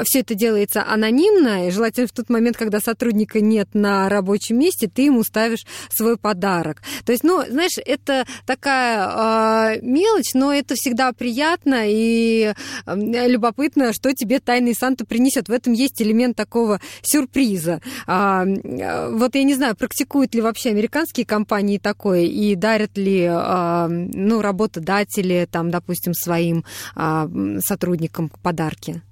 все 0.05 0.21
это 0.21 0.35
делается 0.35 0.85
анонимно, 0.87 1.67
и 1.67 1.71
желательно 1.71 2.07
в 2.07 2.13
тот 2.13 2.31
момент, 2.31 2.57
когда 2.57 2.81
сотрудника 2.81 3.41
нет 3.41 3.69
на 3.75 4.09
рабочем 4.09 4.59
месте, 4.59 4.89
ты 4.89 5.03
ему 5.03 5.25
ставишь 5.25 5.65
свой 5.91 6.17
подарок. 6.17 6.83
То 7.05 7.13
есть, 7.13 7.25
ну, 7.25 7.43
знаешь, 7.49 7.79
это 7.85 8.25
такая 8.47 9.77
э, 9.77 9.81
мелочь, 9.83 10.35
но 10.35 10.53
это 10.53 10.75
всегда 10.77 11.13
приятно 11.13 11.83
и 11.87 12.53
э, 12.87 13.29
любопытно, 13.29 13.93
что 13.93 14.13
тебе 14.13 14.39
тайный 14.39 14.75
Санта 14.75 15.05
принесет. 15.05 15.49
В 15.49 15.53
этом 15.53 15.73
есть 15.73 16.01
элемент 16.01 16.37
такого 16.37 16.81
сюрприза. 17.03 17.81
А, 18.07 18.45
э, 18.45 19.11
вот 19.11 19.35
я 19.35 19.43
не 19.43 19.55
знаю, 19.55 19.77
практикуют 19.77 20.35
ли 20.35 20.41
вообще 20.41 20.71
американские 20.71 21.27
компании 21.27 21.79
такое 21.79 22.23
и 22.23 22.55
дарят 22.55 22.92
дарят 22.93 22.97
ли 22.97 23.27
а, 23.29 23.89
ну, 23.89 24.43
работодатели, 24.43 25.49
там, 25.51 25.71
допустим, 25.71 26.15
своим 26.15 26.65
а, 26.95 27.29
сотрудникам 27.61 28.31
подарки? 28.43 29.03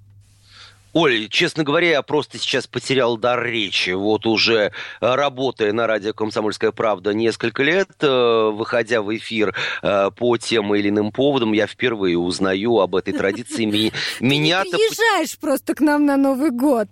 Оль, 0.92 1.28
честно 1.28 1.62
говоря, 1.62 1.88
я 1.88 2.02
просто 2.02 2.38
сейчас 2.38 2.66
потерял 2.66 3.16
дар 3.16 3.44
речи. 3.44 3.90
Вот 3.90 4.26
уже 4.26 4.72
работая 5.00 5.72
на 5.72 5.86
радио 5.86 6.12
«Комсомольская 6.12 6.72
правда» 6.72 7.14
несколько 7.14 7.62
лет, 7.62 7.90
э, 8.00 8.50
выходя 8.52 9.00
в 9.00 9.16
эфир 9.16 9.54
э, 9.82 10.10
по 10.10 10.36
тем 10.36 10.74
или 10.74 10.88
иным 10.88 11.12
поводам, 11.12 11.52
я 11.52 11.68
впервые 11.68 12.18
узнаю 12.18 12.80
об 12.80 12.96
этой 12.96 13.14
традиции. 13.14 13.92
Меня 14.18 14.64
Ты 14.64 14.70
приезжаешь 14.70 15.38
просто 15.38 15.76
к 15.76 15.80
нам 15.80 16.06
на 16.06 16.16
Новый 16.16 16.50
год. 16.50 16.88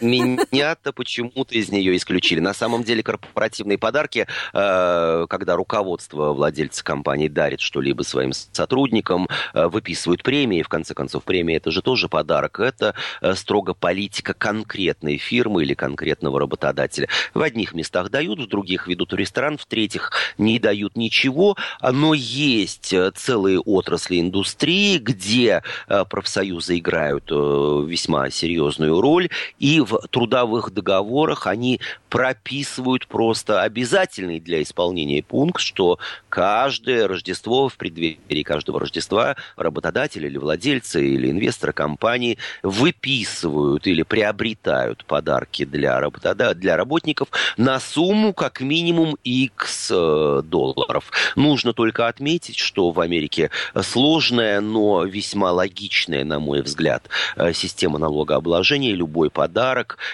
Меня-то 0.00 0.92
почему-то 0.92 1.54
из 1.54 1.70
нее 1.70 1.96
исключили. 1.96 2.40
На 2.40 2.54
самом 2.54 2.84
деле 2.84 3.02
корпоративные 3.02 3.78
подарки, 3.78 4.26
э, 4.52 5.26
когда 5.28 5.56
руководство 5.56 6.32
владельца 6.32 6.84
компании 6.84 7.28
дарит 7.28 7.60
что-либо 7.60 8.02
своим 8.02 8.32
сотрудникам, 8.32 9.28
э, 9.54 9.66
выписывают 9.66 10.22
премии, 10.22 10.62
в 10.62 10.68
конце 10.68 10.94
концов, 10.94 11.24
премия 11.24 11.56
это 11.56 11.70
же 11.70 11.82
тоже 11.82 12.08
подарок. 12.08 12.60
Это 12.60 12.94
э, 13.22 13.34
строго 13.34 13.74
политика 13.74 14.34
конкретной 14.34 15.16
фирмы 15.16 15.62
или 15.62 15.74
конкретного 15.74 16.40
работодателя. 16.40 17.08
В 17.32 17.40
одних 17.40 17.72
местах 17.72 18.10
дают, 18.10 18.38
в 18.38 18.48
других 18.48 18.86
ведут 18.86 19.12
в 19.12 19.16
ресторан, 19.16 19.56
в 19.56 19.66
третьих 19.66 20.12
не 20.36 20.58
дают 20.58 20.96
ничего, 20.96 21.56
но 21.80 22.12
есть 22.14 22.94
целые 23.14 23.60
отрасли 23.60 24.20
индустрии, 24.20 24.98
где 24.98 25.62
профсоюзы 25.86 26.78
играют 26.78 27.30
весьма 27.30 28.30
серьезную 28.30 29.00
роль, 29.00 29.30
и 29.58 29.80
в 29.80 29.98
трудовых 30.10 30.70
договорах 30.72 31.46
они 31.46 31.80
прописывают 32.08 33.06
просто 33.06 33.62
обязательный 33.62 34.40
для 34.40 34.62
исполнения 34.62 35.22
пункт, 35.22 35.60
что 35.60 35.98
каждое 36.28 37.08
Рождество, 37.08 37.68
в 37.68 37.76
преддверии 37.76 38.42
каждого 38.42 38.80
Рождества 38.80 39.36
работодатели 39.56 40.26
или 40.26 40.38
владельцы 40.38 41.06
или 41.06 41.30
инвесторы 41.30 41.72
компании 41.72 42.38
выписывают 42.62 43.86
или 43.86 44.02
приобретают 44.02 45.04
подарки 45.04 45.64
для, 45.64 46.00
работода... 46.00 46.54
для 46.54 46.76
работников 46.76 47.28
на 47.56 47.80
сумму 47.80 48.32
как 48.32 48.60
минимум 48.60 49.16
X 49.24 49.90
э, 49.92 50.42
долларов. 50.44 51.10
Нужно 51.36 51.72
только 51.72 52.08
отметить, 52.08 52.56
что 52.56 52.90
в 52.90 53.00
Америке 53.00 53.50
сложная, 53.82 54.60
но 54.60 55.04
весьма 55.04 55.52
логичная, 55.52 56.24
на 56.24 56.38
мой 56.38 56.62
взгляд, 56.62 57.08
э, 57.36 57.52
система 57.52 57.98
налогообложения. 57.98 58.92
Любой 58.92 59.30
подарок 59.30 59.45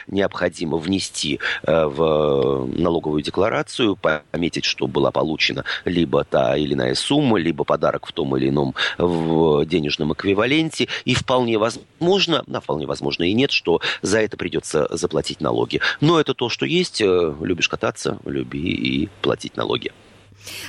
необходимо 0.06 0.78
внести 0.78 1.40
э, 1.62 1.84
в 1.86 2.66
налоговую 2.66 3.22
декларацию, 3.22 3.96
пометить, 3.96 4.64
что 4.64 4.86
была 4.86 5.10
получена 5.10 5.64
либо 5.84 6.24
та 6.24 6.56
или 6.56 6.74
иная 6.74 6.94
сумма, 6.94 7.38
либо 7.38 7.64
подарок 7.64 8.06
в 8.06 8.12
том 8.12 8.36
или 8.36 8.48
ином 8.48 8.74
в 8.98 9.64
денежном 9.64 10.12
эквиваленте. 10.12 10.88
И 11.04 11.14
вполне 11.14 11.58
возможно, 11.58 12.44
а 12.52 12.60
вполне 12.60 12.86
возможно 12.86 13.24
и 13.24 13.32
нет, 13.32 13.50
что 13.50 13.80
за 14.02 14.20
это 14.20 14.36
придется 14.36 14.88
заплатить 14.90 15.40
налоги. 15.40 15.80
Но 16.00 16.20
это 16.20 16.34
то, 16.34 16.48
что 16.48 16.66
есть. 16.66 17.00
Э, 17.00 17.34
любишь 17.40 17.68
кататься, 17.68 18.18
люби 18.24 18.60
и 18.60 19.08
платить 19.20 19.56
налоги. 19.56 19.92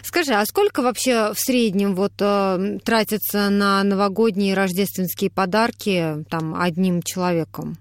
Скажи, 0.03 0.33
а 0.33 0.45
сколько 0.45 0.81
вообще 0.81 1.33
в 1.33 1.39
среднем 1.39 1.95
вот 1.95 2.13
э, 2.19 2.79
тратится 2.83 3.49
на 3.49 3.83
новогодние 3.83 4.53
рождественские 4.53 5.31
подарки 5.31 6.23
там 6.29 6.59
одним 6.59 7.01
человеком? 7.01 7.77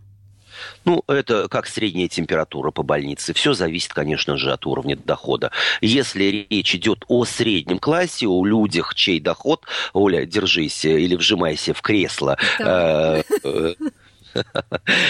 Ну, 0.85 1.03
это 1.07 1.49
как 1.49 1.67
средняя 1.67 2.09
температура 2.09 2.71
по 2.71 2.83
больнице. 2.83 3.33
Все 3.33 3.55
зависит, 3.55 3.93
конечно 3.93 4.37
же, 4.37 4.53
от 4.53 4.67
уровня 4.67 4.97
дохода. 4.97 5.51
Если 5.81 6.47
речь 6.51 6.75
идет 6.75 7.05
о 7.09 7.25
среднем 7.25 7.79
классе, 7.79 8.27
о 8.27 8.45
людях, 8.45 8.95
чей 8.95 9.21
доход, 9.21 9.65
Оля, 9.93 10.25
держись 10.27 10.85
или 10.85 11.15
вжимайся 11.17 11.75
в 11.75 11.83
кресло, 11.83 12.37
э, 12.59 13.23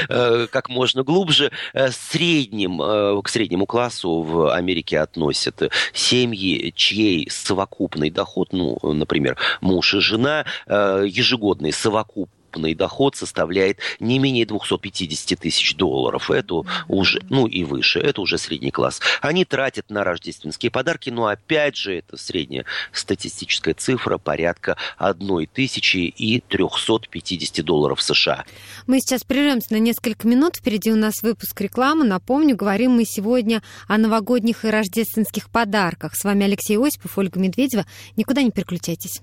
э, 0.09 0.47
как 0.51 0.69
можно 0.69 1.03
глубже. 1.03 1.51
Средним, 1.91 3.23
к 3.23 3.29
среднему 3.29 3.67
классу 3.67 4.23
в 4.23 4.53
Америке 4.53 4.99
относят 4.99 5.73
семьи, 5.93 6.73
чьей 6.77 7.31
совокупный 7.31 8.11
доход, 8.11 8.53
ну, 8.53 8.79
например, 8.83 9.37
муж 9.61 9.95
и 9.95 10.01
жена, 10.01 10.45
ежегодный 10.67 11.73
совокупный 11.73 12.42
совокупный 12.53 12.75
доход 12.75 13.17
составляет 13.17 13.79
не 14.01 14.19
менее 14.19 14.47
250 14.47 15.39
тысяч 15.39 15.75
долларов. 15.77 16.31
Это 16.31 16.63
уже, 16.89 17.23
ну 17.31 17.47
и 17.47 17.65
выше, 17.65 17.99
это 17.99 18.21
уже 18.21 18.39
средний 18.39 18.71
класс. 18.71 19.01
Они 19.21 19.45
тратят 19.45 19.91
на 19.91 20.05
рождественские 20.05 20.71
подарки, 20.71 21.11
но 21.11 21.27
опять 21.27 21.77
же, 21.77 21.99
это 21.99 22.17
средняя 22.17 22.65
статистическая 22.93 23.75
цифра 23.75 24.19
порядка 24.19 24.77
1 24.99 25.49
тысячи 25.53 25.97
и 25.97 26.41
350 26.41 27.65
долларов 27.65 28.03
США. 28.03 28.45
Мы 28.87 29.01
сейчас 29.01 29.25
прервемся 29.25 29.73
на 29.73 29.79
несколько 29.79 30.29
минут. 30.29 30.57
Впереди 30.57 30.93
у 30.93 30.97
нас 30.97 31.23
выпуск 31.23 31.61
рекламы. 31.61 32.05
Напомню, 32.05 32.57
говорим 32.57 32.93
мы 32.93 33.05
сегодня 33.05 33.63
о 33.89 33.99
новогодних 33.99 34.65
и 34.65 34.69
рождественских 34.69 35.51
подарках. 35.51 36.15
С 36.15 36.25
вами 36.25 36.45
Алексей 36.45 36.79
Осипов, 36.79 37.17
Ольга 37.19 37.41
Медведева. 37.41 37.87
Никуда 38.17 38.43
не 38.43 38.51
переключайтесь. 38.51 39.23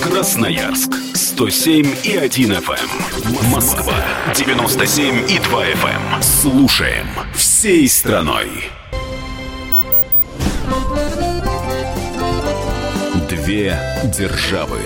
Красноярск 0.00 0.94
107 1.14 1.86
и 2.04 2.16
1 2.16 2.52
FM. 2.52 2.70
Эм. 2.72 3.50
Москва 3.50 3.94
97 4.34 5.30
и 5.30 5.38
2 5.38 5.64
FM. 5.66 6.14
Эм. 6.14 6.22
Слушаем 6.22 7.06
всей 7.34 7.86
страной. 7.86 8.48
Две 13.28 13.78
державы. 14.16 14.80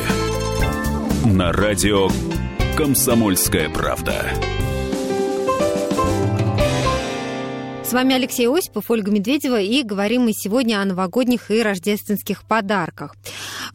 На 1.24 1.52
радио 1.52 2.08
Комсомольская 2.76 3.70
правда. 3.70 4.26
С 7.84 7.92
вами 7.92 8.14
Алексей 8.14 8.48
Осипов, 8.48 8.90
Ольга 8.90 9.12
Медведева, 9.12 9.60
и 9.60 9.82
говорим 9.84 10.22
мы 10.22 10.32
сегодня 10.32 10.80
о 10.80 10.84
новогодних 10.84 11.50
и 11.52 11.62
рождественских 11.62 12.42
подарках. 12.42 13.14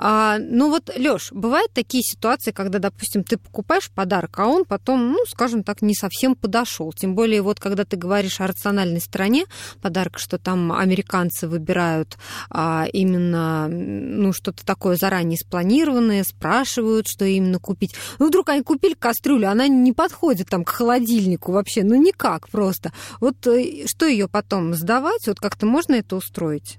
А, 0.01 0.38
ну 0.39 0.69
вот, 0.69 0.89
Лёш, 0.95 1.33
бывают 1.33 1.73
такие 1.73 2.03
ситуации, 2.03 2.51
когда, 2.51 2.79
допустим, 2.79 3.25
ты 3.25 3.38
покупаешь 3.38 3.91
подарок, 3.91 4.39
а 4.39 4.47
он 4.47 4.63
потом, 4.63 5.12
ну, 5.12 5.25
скажем 5.27 5.62
так, 5.62 5.81
не 5.81 5.93
совсем 5.93 6.35
подошел. 6.35 6.93
Тем 6.93 7.15
более, 7.15 7.41
вот 7.41 7.59
когда 7.59 7.83
ты 7.83 7.97
говоришь 7.97 8.39
о 8.39 8.47
рациональной 8.47 9.01
стороне 9.01 9.43
подарка, 9.81 10.17
что 10.17 10.38
там 10.38 10.71
американцы 10.71 11.49
выбирают 11.49 12.17
а, 12.49 12.88
именно, 12.93 13.67
ну, 13.67 14.31
что-то 14.31 14.65
такое 14.65 14.95
заранее 14.95 15.38
спланированное, 15.38 16.23
спрашивают, 16.23 17.09
что 17.09 17.25
именно 17.25 17.59
купить. 17.59 17.93
Ну, 18.19 18.27
вдруг 18.29 18.47
они 18.49 18.63
купили 18.63 18.93
кастрюлю, 18.93 19.49
она 19.49 19.67
не 19.67 19.91
подходит 19.91 20.47
там 20.47 20.63
к 20.63 20.69
холодильнику 20.69 21.51
вообще, 21.51 21.83
ну, 21.83 21.95
никак 21.95 22.47
просто. 22.47 22.93
Вот 23.19 23.45
э, 23.47 23.85
что 23.85 24.05
ее 24.05 24.29
потом 24.29 24.73
сдавать, 24.75 25.27
вот 25.27 25.41
как-то 25.41 25.65
можно 25.65 25.95
это 25.95 26.15
устроить? 26.15 26.77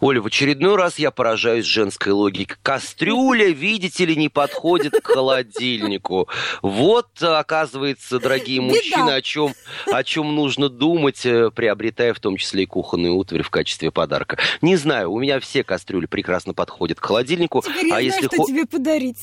Оля, 0.00 0.20
в 0.20 0.26
очередной 0.26 0.76
раз 0.76 0.98
я 0.98 1.10
поражаюсь 1.10 1.64
женской 1.64 2.12
логикой. 2.12 2.56
Кастрюля, 2.62 3.48
видите 3.48 4.04
ли, 4.04 4.16
не 4.16 4.28
подходит 4.28 4.94
к 5.00 5.06
холодильнику. 5.06 6.28
Вот, 6.62 7.22
оказывается, 7.22 8.18
дорогие 8.18 8.60
мужчины, 8.60 9.10
о 9.10 9.22
чем, 9.22 9.54
о 9.86 10.02
чем 10.04 10.34
нужно 10.34 10.68
думать, 10.68 11.24
э, 11.24 11.50
приобретая 11.50 12.14
в 12.14 12.20
том 12.20 12.36
числе 12.36 12.64
и 12.64 12.66
кухонную 12.66 13.14
утварь 13.14 13.42
в 13.42 13.50
качестве 13.50 13.90
подарка. 13.90 14.38
Не 14.60 14.76
знаю, 14.76 15.12
у 15.12 15.18
меня 15.18 15.40
все 15.40 15.64
кастрюли 15.64 16.06
прекрасно 16.06 16.54
подходят 16.54 17.00
к 17.00 17.04
холодильнику. 17.04 17.62
Теперь 17.62 17.86
я 17.86 17.96
а 17.96 18.00
знаю, 18.00 18.04
если 18.04 18.26
что 18.26 18.36
хо... 18.36 18.46
тебе 18.46 18.66
подарить. 18.66 19.18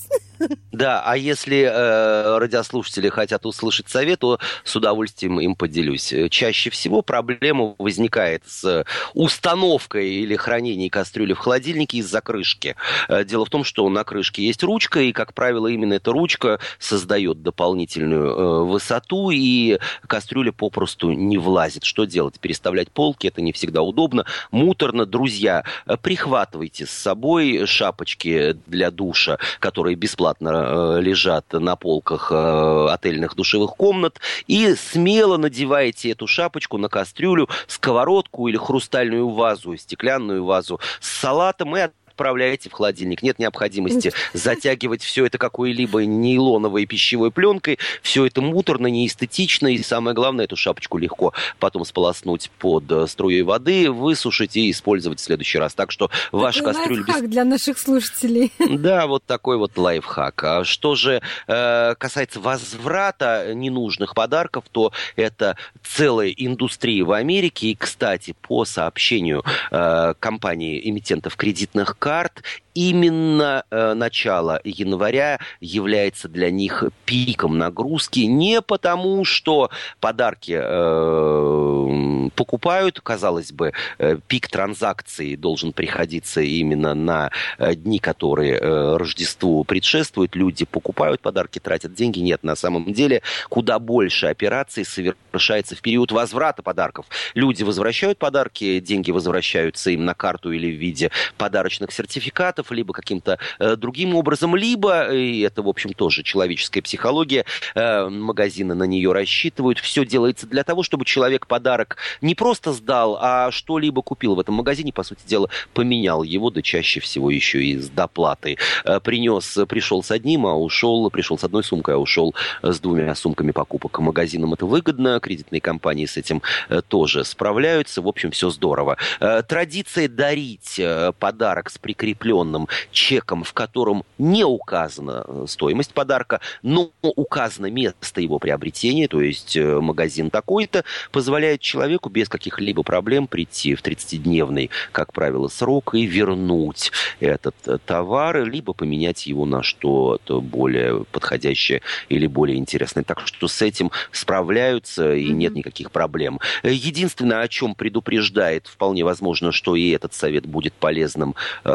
Да, 0.72 1.04
а 1.06 1.18
если 1.18 1.60
э, 1.62 2.38
радиослушатели 2.40 3.10
хотят 3.10 3.46
услышать 3.46 3.90
совет, 3.90 4.20
то 4.20 4.40
с 4.64 4.76
удовольствием 4.76 5.40
им 5.40 5.56
поделюсь. 5.56 6.14
Чаще 6.30 6.70
всего 6.70 7.02
проблема 7.02 7.76
возникает 7.78 8.44
с 8.48 8.86
установкой 9.14 10.10
или 10.10 10.31
хранением 10.38 10.90
кастрюли 10.90 11.34
в 11.34 11.40
холодильнике 11.40 11.98
из-за 11.98 12.22
крышки. 12.22 12.76
Э, 13.08 13.24
дело 13.24 13.46
в 13.46 13.50
том, 13.50 13.64
что 13.64 13.88
на 13.90 14.04
крышке 14.04 14.46
есть 14.46 14.64
ручка, 14.64 15.00
и, 15.02 15.12
как 15.12 15.34
правило, 15.34 15.68
именно 15.68 15.94
эта 15.94 16.12
ручка 16.12 16.60
создает 16.80 17.42
дополнительную 17.42 18.30
э, 18.30 18.64
высоту, 18.66 19.32
и 19.32 19.80
кастрюля 20.08 20.52
попросту 20.52 21.12
не 21.12 21.38
влазит. 21.38 21.84
Что 21.84 22.06
делать? 22.06 22.40
Переставлять 22.40 22.92
полки, 22.92 23.28
это 23.28 23.42
не 23.42 23.52
всегда 23.52 23.82
удобно. 23.82 24.26
Муторно, 24.52 25.06
друзья, 25.06 25.64
э, 25.86 25.98
прихватывайте 26.02 26.86
с 26.86 26.92
собой 26.92 27.66
шапочки 27.66 28.58
для 28.68 28.92
душа, 28.92 29.38
которые 29.60 29.96
бесплатно 29.96 31.00
лежат 31.00 31.54
на 31.54 31.76
полках 31.76 32.32
отельных 32.32 33.36
душевых 33.36 33.76
комнат, 33.76 34.20
и 34.48 34.76
смело 34.76 35.38
надеваете 35.38 36.12
эту 36.12 36.28
шапочку 36.28 36.78
на 36.78 36.90
кастрюлю, 36.90 37.50
сковородку 37.68 38.48
или 38.48 38.58
хрустальную 38.58 39.30
вазу, 39.30 39.76
стеклянную 39.78 40.21
вазу 40.30 40.80
с 41.00 41.08
салатом 41.08 41.76
и 41.76 41.80
отправляете 42.22 42.70
в 42.70 42.74
холодильник. 42.74 43.24
Нет 43.24 43.40
необходимости 43.40 44.14
затягивать 44.34 45.02
все 45.02 45.26
это 45.26 45.40
какой-либо 45.40 46.06
нейлоновой 46.06 46.86
пищевой 46.86 47.32
пленкой. 47.32 47.80
Все 48.04 48.28
это 48.28 48.42
муторно, 48.42 48.88
неэстетично. 48.88 49.68
И 49.68 49.82
самое 49.82 50.14
главное, 50.14 50.46
эту 50.46 50.56
шапочку 50.56 51.00
легко 51.00 51.34
потом 51.60 51.84
сполоснуть 51.84 52.52
под 52.60 52.92
э, 52.92 53.08
струей 53.08 53.42
воды, 53.42 53.90
высушить 53.90 54.56
и 54.56 54.70
использовать 54.70 55.20
в 55.20 55.24
следующий 55.24 55.58
раз. 55.58 55.74
Так 55.74 55.92
что 55.92 56.12
ваша 56.32 56.64
кастрюля... 56.64 57.02
Лайфхак 57.02 57.24
без... 57.24 57.30
для 57.32 57.44
наших 57.44 57.80
слушателей. 57.80 58.52
Да, 58.82 59.06
вот 59.06 59.24
такой 59.26 59.58
вот 59.58 59.78
лайфхак. 59.78 60.44
А 60.44 60.64
что 60.64 60.96
же 60.96 61.22
э, 61.48 61.96
касается 61.98 62.40
возврата 62.40 63.54
ненужных 63.54 64.16
подарков, 64.16 64.66
то 64.72 64.92
это 65.16 65.56
целая 65.84 66.30
индустрия 66.30 67.04
в 67.04 67.12
Америке. 67.12 67.68
И, 67.68 67.76
кстати, 67.76 68.36
по 68.42 68.66
сообщению 68.66 69.44
э, 69.72 70.14
компании 70.20 70.82
эмитентов 70.90 71.36
кредитных 71.36 71.98
карт, 72.00 72.11
карт 72.12 72.44
именно 72.74 73.64
э, 73.70 73.94
начало 73.94 74.62
января 74.64 75.40
является 75.60 76.28
для 76.28 76.52
них 76.52 76.84
пиком 77.06 77.58
нагрузки 77.58 78.22
не 78.22 78.62
потому, 78.62 79.26
что 79.26 79.70
подарки 80.00 80.58
э, 80.62 82.30
покупают, 82.36 83.02
казалось 83.02 83.52
бы, 83.52 83.74
э, 83.98 84.18
пик 84.28 84.48
транзакций 84.48 85.36
должен 85.36 85.74
приходиться 85.74 86.42
именно 86.42 86.94
на 86.94 87.32
э, 87.58 87.76
дни, 87.76 88.00
которые 88.00 88.58
э, 88.58 88.98
Рождеству 88.98 89.64
предшествуют. 89.64 90.36
Люди 90.36 90.66
покупают 90.66 91.22
подарки, 91.22 91.60
тратят 91.60 91.94
деньги. 91.94 92.20
Нет, 92.20 92.44
на 92.44 92.56
самом 92.56 92.94
деле 92.94 93.22
куда 93.50 93.80
больше 93.80 94.28
операций 94.28 94.86
совершается 94.86 95.76
в 95.76 95.82
период 95.82 96.12
возврата 96.12 96.62
подарков. 96.62 97.06
Люди 97.34 97.64
возвращают 97.64 98.18
подарки, 98.18 98.80
деньги 98.80 99.12
возвращаются 99.12 99.92
им 99.92 100.06
на 100.06 100.14
карту 100.14 100.52
или 100.52 100.72
в 100.72 100.80
виде 100.80 101.12
подарочных 101.38 101.91
сертификатов, 101.92 102.72
либо 102.72 102.94
каким-то 102.94 103.40
э, 103.60 103.76
другим 103.76 104.16
образом, 104.16 104.56
либо, 104.56 105.14
и 105.14 105.42
это, 105.42 105.62
в 105.62 105.70
общем, 105.70 105.94
тоже 105.94 106.24
человеческая 106.24 106.82
психология, 106.82 107.46
э, 107.76 108.10
магазины 108.10 108.76
на 108.76 108.84
нее 108.84 109.12
рассчитывают. 109.12 109.80
Все 109.80 110.06
делается 110.06 110.48
для 110.48 110.64
того, 110.64 110.84
чтобы 110.84 111.06
человек 111.06 111.48
подарок 111.48 111.98
не 112.22 112.36
просто 112.36 112.74
сдал, 112.74 113.18
а 113.22 113.52
что-либо 113.52 114.02
купил 114.02 114.36
в 114.36 114.40
этом 114.40 114.56
магазине, 114.56 114.94
по 114.94 115.04
сути 115.04 115.22
дела, 115.26 115.50
поменял 115.74 116.24
его, 116.24 116.50
да 116.50 116.62
чаще 116.62 117.00
всего 117.00 117.30
еще 117.30 117.64
и 117.64 117.78
с 117.78 117.90
доплатой. 117.90 118.58
Э, 118.86 119.00
принес, 119.00 119.58
пришел 119.68 120.04
с 120.04 120.12
одним, 120.12 120.46
а 120.48 120.56
ушел, 120.56 121.10
пришел 121.10 121.38
с 121.38 121.44
одной 121.44 121.64
сумкой, 121.64 121.96
а 121.96 121.98
ушел 121.98 122.36
с 122.62 122.80
двумя 122.80 123.14
сумками 123.16 123.52
покупок. 123.52 124.00
Магазинам 124.00 124.54
это 124.54 124.66
выгодно, 124.66 125.20
кредитные 125.20 125.62
компании 125.62 126.06
с 126.06 126.18
этим 126.18 126.42
э, 126.70 126.82
тоже 126.88 127.24
справляются. 127.24 128.02
В 128.02 128.08
общем, 128.08 128.32
все 128.32 128.50
здорово. 128.50 128.98
Э, 129.20 129.44
традиция 129.48 130.08
дарить 130.08 130.80
подарок 131.20 131.70
с 131.70 131.78
прикрепленным 131.82 132.68
чеком, 132.92 133.44
в 133.44 133.54
котором 133.54 134.04
не 134.18 134.44
указана 134.44 135.26
стоимость 135.48 135.94
подарка, 135.94 136.40
но 136.62 136.92
указано 137.02 137.70
место 137.70 138.22
его 138.22 138.40
приобретения, 138.40 139.08
то 139.08 139.22
есть 139.22 139.58
магазин 139.58 140.30
такой-то, 140.30 140.84
позволяет 141.12 141.62
человеку 141.62 142.10
без 142.10 142.30
каких-либо 142.30 142.84
проблем 142.84 143.28
прийти 143.28 143.76
в 143.76 143.82
30-дневный, 143.82 144.70
как 144.92 145.14
правило, 145.14 145.48
срок 145.48 145.96
и 145.96 146.06
вернуть 146.06 146.92
этот 147.20 147.56
товар, 147.86 148.44
либо 148.46 148.74
поменять 148.74 149.28
его 149.28 149.46
на 149.46 149.64
что-то 149.64 150.42
более 150.42 151.06
подходящее 151.06 151.82
или 152.10 152.28
более 152.28 152.58
интересное. 152.58 153.04
Так 153.04 153.22
что 153.26 153.48
с 153.48 153.62
этим 153.62 153.92
справляются 154.12 155.14
и 155.14 155.28
mm-hmm. 155.28 155.34
нет 155.34 155.56
никаких 155.56 155.92
проблем. 155.92 156.40
Единственное, 156.64 157.42
о 157.42 157.48
чем 157.48 157.76
предупреждает, 157.76 158.68
вполне 158.68 159.04
возможно, 159.04 159.52
что 159.52 159.76
и 159.76 159.90
этот 159.90 160.14
совет 160.14 160.46
будет 160.46 160.74
полезным 160.74 161.36
э, 161.64 161.71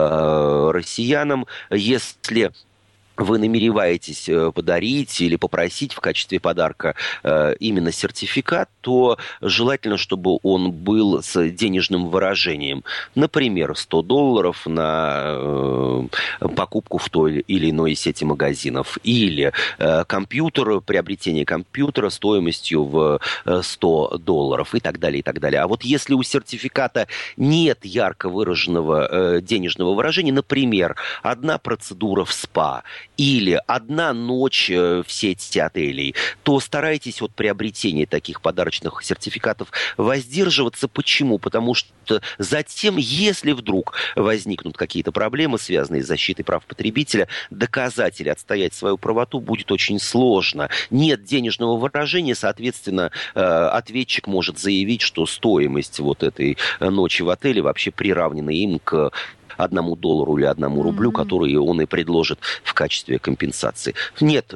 россиянам, 0.72 1.46
если 1.70 2.52
вы 3.20 3.38
намереваетесь 3.38 4.28
э, 4.28 4.52
подарить 4.52 5.20
или 5.20 5.36
попросить 5.36 5.94
в 5.94 6.00
качестве 6.00 6.40
подарка 6.40 6.94
э, 7.22 7.54
именно 7.60 7.92
сертификат, 7.92 8.68
то 8.80 9.18
желательно, 9.40 9.96
чтобы 9.96 10.38
он 10.42 10.72
был 10.72 11.22
с 11.22 11.50
денежным 11.50 12.08
выражением. 12.08 12.84
Например, 13.14 13.76
100 13.76 14.02
долларов 14.02 14.66
на 14.66 15.22
э, 15.26 16.02
покупку 16.54 16.98
в 16.98 17.08
той 17.08 17.40
или 17.40 17.70
иной 17.70 17.94
сети 17.94 18.24
магазинов. 18.24 18.98
Или 19.02 19.52
компьютер, 20.06 20.80
приобретение 20.80 21.44
компьютера 21.44 22.10
стоимостью 22.10 22.84
в 22.84 23.20
100 23.62 24.18
долларов 24.18 24.74
и 24.74 24.80
так 24.80 24.98
далее, 24.98 25.20
и 25.20 25.22
так 25.22 25.40
далее. 25.40 25.60
А 25.60 25.68
вот 25.68 25.82
если 25.82 26.14
у 26.14 26.22
сертификата 26.22 27.06
нет 27.36 27.84
ярко 27.84 28.28
выраженного 28.28 29.40
денежного 29.40 29.94
выражения, 29.94 30.32
например, 30.32 30.96
одна 31.22 31.58
процедура 31.58 32.24
в 32.24 32.32
СПА 32.32 32.82
или 33.16 33.60
одна 33.66 34.12
ночь 34.12 34.70
э, 34.70 35.02
в 35.06 35.10
сети 35.10 35.58
отелей, 35.58 36.14
то 36.42 36.60
старайтесь 36.60 37.22
от 37.22 37.34
приобретения 37.34 38.06
таких 38.06 38.40
подарочных 38.40 39.02
сертификатов 39.02 39.70
воздерживаться. 39.96 40.88
Почему? 40.88 41.38
Потому 41.38 41.74
что 41.74 42.20
затем, 42.38 42.96
если 42.96 43.52
вдруг 43.52 43.94
возникнут 44.14 44.76
какие-то 44.76 45.12
проблемы, 45.12 45.58
связанные 45.58 46.02
с 46.02 46.06
защитой 46.06 46.42
прав 46.42 46.64
потребителя, 46.64 47.28
доказать 47.50 48.20
или 48.20 48.28
отстоять 48.28 48.74
свою 48.74 48.98
правоту 48.98 49.40
будет 49.40 49.72
очень 49.72 49.98
сложно. 49.98 50.68
Нет 50.90 51.24
денежного 51.24 51.76
выражения, 51.76 52.34
соответственно, 52.34 53.10
э, 53.34 53.40
ответчик 53.40 54.26
может 54.26 54.58
заявить, 54.58 55.02
что 55.02 55.26
стоимость 55.26 55.98
вот 56.00 56.22
этой 56.22 56.58
ночи 56.80 57.22
в 57.22 57.30
отеле 57.30 57.62
вообще 57.62 57.90
приравнена 57.90 58.50
им 58.50 58.78
к 58.78 59.10
одному 59.56 59.96
доллару 59.96 60.36
или 60.36 60.44
одному 60.44 60.82
рублю, 60.82 61.10
mm-hmm. 61.10 61.14
который 61.14 61.56
он 61.56 61.80
и 61.80 61.86
предложит 61.86 62.38
в 62.62 62.74
качестве 62.74 63.18
компенсации. 63.18 63.94
Нет, 64.20 64.54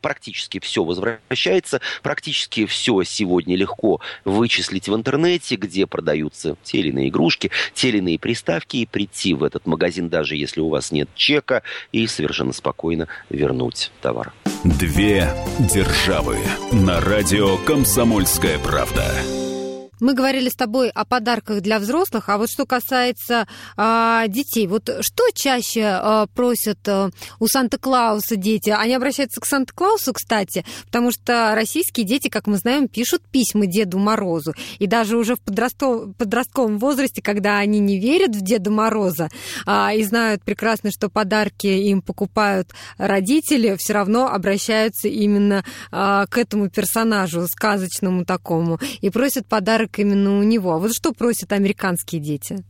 практически 0.00 0.60
все 0.60 0.84
возвращается, 0.84 1.80
практически 2.02 2.66
все 2.66 3.02
сегодня 3.04 3.56
легко 3.56 4.00
вычислить 4.24 4.88
в 4.88 4.94
интернете, 4.94 5.56
где 5.56 5.86
продаются 5.86 6.56
те 6.62 6.78
или 6.78 6.88
иные 6.88 7.08
игрушки, 7.08 7.50
те 7.74 7.88
или 7.88 7.98
иные 7.98 8.18
приставки, 8.18 8.78
и 8.78 8.86
прийти 8.86 9.34
в 9.34 9.44
этот 9.44 9.66
магазин, 9.66 10.08
даже 10.08 10.36
если 10.36 10.60
у 10.60 10.68
вас 10.68 10.92
нет 10.92 11.08
чека, 11.14 11.62
и 11.92 12.06
совершенно 12.06 12.52
спокойно 12.52 13.08
вернуть 13.30 13.90
товар. 14.00 14.32
Две 14.64 15.28
державы 15.58 16.38
на 16.70 17.00
радио 17.00 17.56
«Комсомольская 17.58 18.58
правда». 18.58 19.41
Мы 20.02 20.14
говорили 20.14 20.48
с 20.48 20.56
тобой 20.56 20.90
о 20.90 21.04
подарках 21.04 21.60
для 21.60 21.78
взрослых, 21.78 22.28
а 22.28 22.36
вот 22.36 22.50
что 22.50 22.66
касается 22.66 23.46
а, 23.76 24.26
детей, 24.26 24.66
вот 24.66 24.90
что 25.00 25.22
чаще 25.32 25.84
а, 25.84 26.26
просят 26.26 26.80
а, 26.88 27.10
у 27.38 27.46
Санта-Клауса 27.46 28.34
дети? 28.34 28.70
Они 28.70 28.94
обращаются 28.94 29.40
к 29.40 29.46
Санта-Клаусу, 29.46 30.12
кстати, 30.12 30.64
потому 30.86 31.12
что 31.12 31.52
российские 31.54 32.04
дети, 32.04 32.26
как 32.26 32.48
мы 32.48 32.56
знаем, 32.56 32.88
пишут 32.88 33.22
письма 33.30 33.66
Деду 33.66 34.00
Морозу. 34.00 34.54
И 34.80 34.88
даже 34.88 35.16
уже 35.16 35.36
в 35.36 35.40
подростковом, 35.40 36.14
подростковом 36.14 36.80
возрасте, 36.80 37.22
когда 37.22 37.58
они 37.58 37.78
не 37.78 38.00
верят 38.00 38.34
в 38.34 38.40
Деда 38.40 38.72
Мороза 38.72 39.28
а, 39.66 39.94
и 39.94 40.02
знают 40.02 40.42
прекрасно, 40.42 40.90
что 40.90 41.10
подарки 41.10 41.68
им 41.68 42.02
покупают 42.02 42.70
родители, 42.98 43.76
все 43.78 43.92
равно 43.92 44.26
обращаются 44.26 45.06
именно 45.06 45.64
а, 45.92 46.26
к 46.26 46.38
этому 46.38 46.68
персонажу 46.70 47.46
сказочному 47.46 48.24
такому 48.24 48.80
и 49.00 49.08
просят 49.08 49.46
подарок 49.46 49.91
как 49.92 50.00
именно 50.00 50.38
у 50.38 50.42
него. 50.42 50.72
А 50.72 50.78
вот 50.78 50.94
что 50.94 51.12
просят 51.12 51.52
американские 51.52 52.20
дети? 52.20 52.64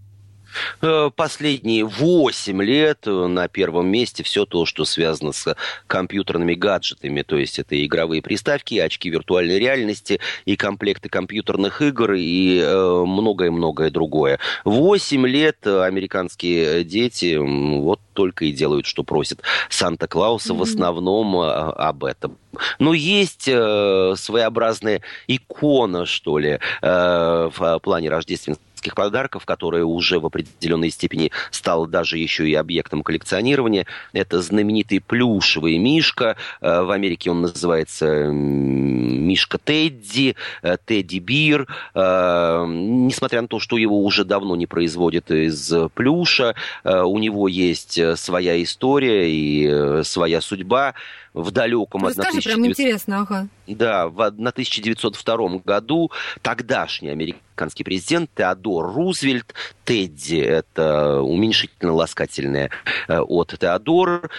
Э, 0.81 1.11
последние 1.15 1.85
8 1.85 2.63
лет 2.63 3.07
э, 3.07 3.11
на 3.11 3.49
первом 3.49 3.89
месте 3.89 4.23
все 4.23 4.47
то, 4.47 4.67
что 4.67 4.85
связано 4.85 5.33
с 5.33 5.57
компьютерными 5.87 6.55
гаджетами, 6.55 7.23
то 7.23 7.37
есть 7.37 7.59
это 7.59 7.85
игровые 7.85 8.23
приставки, 8.23 8.79
очки 8.79 9.11
виртуальной 9.11 9.59
реальности, 9.59 10.21
и 10.45 10.57
комплекты 10.57 11.09
компьютерных 11.09 11.83
игр, 11.83 12.15
и 12.15 12.59
э, 12.59 13.05
многое-многое 13.07 13.91
другое. 13.91 14.39
8 14.65 15.27
лет 15.27 15.67
американские 15.67 16.85
дети 16.85 17.37
вот 17.37 18.01
только 18.13 18.45
и 18.47 18.53
делают, 18.53 18.87
что 18.87 19.05
просят 19.05 19.41
Санта-Клауса 19.71 20.53
mm-hmm. 20.53 20.57
в 20.57 20.63
основном 20.63 21.37
об 21.39 22.05
этом. 22.05 22.37
Но 22.79 22.93
есть 22.93 23.45
своеобразная 23.45 25.01
икона, 25.27 26.05
что 26.05 26.39
ли, 26.39 26.59
в 26.83 27.81
плане 27.83 28.11
рождественского 28.11 28.72
детских 28.83 28.95
подарков, 28.97 29.47
которые 29.47 29.85
уже 29.85 30.19
в 30.19 30.27
определенной 30.27 30.91
степени 30.91 31.31
стал 31.51 31.87
даже 31.87 32.19
еще 32.19 32.49
и 32.49 32.55
объектом 32.55 33.03
коллекционирования. 33.03 33.87
Это 34.13 34.43
знаменитый 34.43 35.01
плюшевый 35.01 35.79
мишка. 35.79 36.37
Э, 36.61 36.83
в 36.83 36.91
Америке 36.91 37.31
он 37.31 37.43
называется 37.43 38.27
мишка 38.27 39.59
Тедди, 39.59 40.35
э, 40.63 40.77
Тедди 40.85 41.19
Бир. 41.19 41.69
Э, 41.95 42.65
несмотря 42.67 43.43
на 43.43 43.49
то, 43.49 43.61
что 43.61 43.77
его 43.77 44.03
уже 44.03 44.25
давно 44.25 44.57
не 44.57 44.67
производят 44.67 45.31
из 45.31 45.73
плюша, 45.95 46.55
у 46.85 47.19
него 47.19 47.49
есть 47.49 48.01
своя 48.17 48.63
история 48.63 49.31
и 49.31 50.03
своя 50.03 50.41
судьба 50.41 50.95
в 51.35 51.51
далеком... 51.51 52.07
Расскажи, 52.07 52.39
1900... 52.39 52.53
прям 52.53 52.67
интересно, 52.67 53.21
ага. 53.21 53.49
Да, 53.67 54.09
в 54.09 54.21
1902 54.21 55.61
году 55.65 56.11
тогдашний 56.43 57.11
американский 57.11 57.85
президент 57.85 58.31
Теодор 58.35 58.93
Рузвельт, 58.93 59.55
Тедди, 59.85 60.37
это 60.37 61.21
уменьшительно-ласкательное 61.23 62.71
э, 63.09 63.19
от 63.21 63.55
Теодор, 63.59 64.31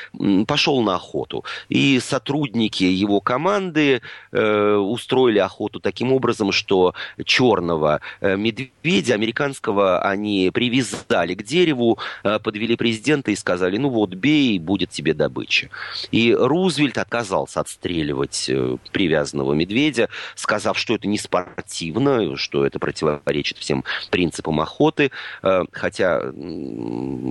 пошел 0.47 0.81
на 0.81 0.95
охоту. 0.95 1.45
И 1.69 1.99
сотрудники 1.99 2.83
его 2.83 3.21
команды 3.21 4.01
э, 4.31 4.75
устроили 4.75 5.39
охоту 5.39 5.79
таким 5.79 6.11
образом, 6.11 6.51
что 6.51 6.95
черного 7.23 8.01
э, 8.19 8.35
медведя 8.35 9.13
американского 9.13 10.01
они 10.01 10.51
привязали 10.53 11.33
к 11.33 11.43
дереву, 11.43 11.99
э, 12.23 12.39
подвели 12.39 12.75
президента 12.75 13.31
и 13.31 13.35
сказали, 13.35 13.77
ну 13.77 13.89
вот, 13.89 14.09
бей, 14.09 14.59
будет 14.59 14.89
тебе 14.89 15.13
добыча. 15.13 15.69
И 16.11 16.33
Рузвельт 16.37 16.82
отказался 16.91 17.59
отстреливать 17.59 18.45
э, 18.49 18.77
привязанного 18.91 19.53
медведя, 19.53 20.09
сказав, 20.35 20.77
что 20.77 20.95
это 20.95 21.07
не 21.07 21.17
спортивно, 21.17 22.35
что 22.37 22.65
это 22.65 22.79
противоречит 22.79 23.57
всем 23.57 23.83
принципам 24.09 24.59
охоты, 24.59 25.11
э, 25.41 25.63
хотя 25.71 26.19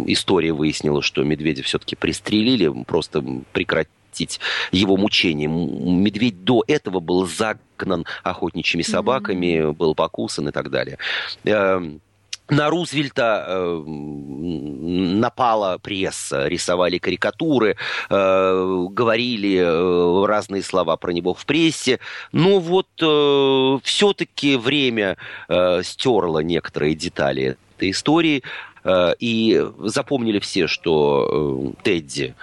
история 0.06 0.52
выяснила, 0.52 1.02
что 1.02 1.22
медведя 1.22 1.62
все-таки 1.62 1.96
пристрелили, 1.96 2.70
просто 2.84 3.24
прекратить 3.52 4.40
его 4.70 4.96
мучение. 4.96 5.48
Медведь 5.48 6.44
до 6.44 6.64
этого 6.66 7.00
был 7.00 7.26
загнан 7.26 8.06
охотничьими 8.22 8.82
собаками, 8.82 9.58
mm-hmm. 9.58 9.72
был 9.72 9.94
покусан 9.94 10.48
и 10.48 10.52
так 10.52 10.70
далее. 10.70 10.98
На 12.52 12.68
Рузвельта 12.68 13.46
э, 13.48 13.82
напала 13.86 15.78
пресса, 15.78 16.48
рисовали 16.48 16.98
карикатуры, 16.98 17.76
э, 18.10 18.86
говорили 18.90 19.56
э, 19.56 20.26
разные 20.26 20.62
слова 20.62 20.98
про 20.98 21.12
него 21.12 21.32
в 21.32 21.46
прессе. 21.46 21.98
Но 22.30 22.60
вот 22.60 22.88
э, 23.00 23.78
все-таки 23.84 24.56
время 24.56 25.16
э, 25.48 25.82
стерло 25.82 26.40
некоторые 26.40 26.94
детали 26.94 27.56
этой 27.78 27.90
истории. 27.90 28.42
Э, 28.84 29.14
и 29.18 29.64
запомнили 29.78 30.38
все, 30.38 30.66
что 30.66 31.72
э, 31.78 31.82
Тедди, 31.82 32.34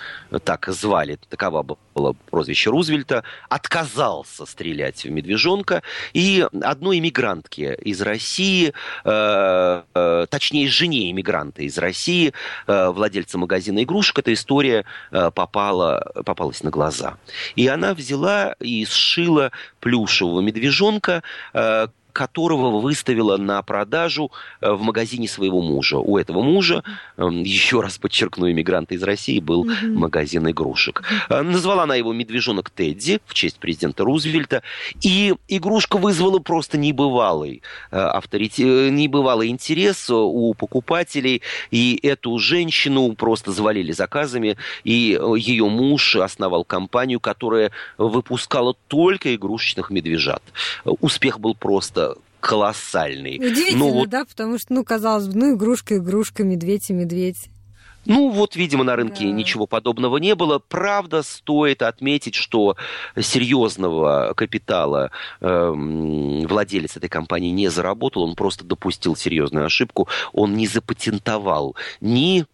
так 0.43 0.67
звали, 0.69 1.19
такова 1.30 1.63
было 1.63 2.15
прозвище 2.30 2.69
Рузвельта, 2.69 3.23
отказался 3.49 4.45
стрелять 4.45 5.04
в 5.04 5.10
медвежонка. 5.10 5.84
И 6.13 6.45
одной 6.62 6.99
иммигрантке 6.99 7.75
из 7.75 8.02
России, 8.02 8.73
э, 9.04 10.25
точнее, 10.30 10.67
жене 10.69 11.12
иммигранта 11.12 11.63
из 11.63 11.78
России, 11.78 12.34
владельца 12.67 13.38
магазина 13.38 13.84
игрушек, 13.84 14.19
эта 14.19 14.34
история 14.34 14.86
попала, 15.12 16.12
попалась 16.25 16.63
на 16.63 16.69
глаза. 16.69 17.17
И 17.56 17.67
она 17.67 17.93
взяла 17.93 18.56
и 18.60 18.86
сшила 18.86 19.52
плюшевого 19.80 20.41
медвежонка, 20.41 21.23
которого 22.13 22.79
выставила 22.79 23.37
на 23.37 23.61
продажу 23.61 24.31
э, 24.61 24.71
в 24.71 24.81
магазине 24.81 25.27
своего 25.27 25.61
мужа. 25.61 25.97
У 25.97 26.17
этого 26.17 26.41
мужа, 26.41 26.83
эм, 27.17 27.43
еще 27.43 27.81
раз 27.81 27.97
подчеркну, 27.97 28.49
иммигранта 28.49 28.95
из 28.95 29.03
России, 29.03 29.39
был 29.39 29.65
mm-hmm. 29.65 29.93
магазин 29.93 30.49
игрушек. 30.49 31.03
Э, 31.29 31.41
назвала 31.41 31.83
она 31.83 31.95
его 31.95 32.13
«Медвежонок 32.13 32.69
Тедди» 32.69 33.19
в 33.25 33.33
честь 33.33 33.59
президента 33.59 34.03
Рузвельта. 34.03 34.63
И 35.01 35.35
игрушка 35.47 35.97
вызвала 35.97 36.39
просто 36.39 36.77
небывалый 36.77 37.61
э, 37.91 37.97
авторитет, 37.97 38.91
небывалый 38.91 39.49
интерес 39.49 40.09
у 40.09 40.53
покупателей. 40.53 41.41
И 41.71 41.99
эту 42.03 42.37
женщину 42.39 43.13
просто 43.13 43.51
завалили 43.51 43.91
заказами. 43.91 44.57
И 44.83 45.19
ее 45.37 45.65
муж 45.65 46.15
основал 46.15 46.63
компанию, 46.63 47.19
которая 47.19 47.71
выпускала 47.97 48.75
только 48.87 49.35
игрушечных 49.35 49.89
медвежат. 49.89 50.41
Успех 50.85 51.39
был 51.39 51.55
просто 51.55 52.08
колоссальный. 52.39 53.38
Удивительно, 53.38 53.80
ну, 53.80 53.91
вот... 53.91 54.10
да, 54.10 54.25
потому 54.25 54.58
что, 54.58 54.73
ну, 54.73 54.84
казалось 54.84 55.28
бы, 55.28 55.38
ну, 55.38 55.56
игрушка, 55.56 55.97
игрушка, 55.97 56.43
медведь 56.43 56.89
и 56.89 56.93
медведь. 56.93 57.49
Ну, 58.06 58.30
вот, 58.30 58.56
видимо, 58.56 58.84
на 58.84 58.95
рынке 58.95 59.25
да. 59.25 59.32
ничего 59.32 59.67
подобного 59.67 60.17
не 60.17 60.34
было. 60.34 60.60
Правда, 60.60 61.21
стоит 61.21 61.82
отметить, 61.82 62.34
что 62.34 62.75
серьезного 63.19 64.34
капитала 64.36 65.12
э, 65.41 65.73
владелец 66.47 66.97
этой 66.97 67.10
компании 67.10 67.52
не 67.52 67.67
заработал, 67.67 68.23
он 68.23 68.36
просто 68.36 68.63
допустил 68.63 69.15
серьезную 69.15 69.65
ошибку. 69.65 70.08
Он 70.34 70.56
не 70.56 70.65
запатентовал 70.65 71.75
ни 72.02 72.45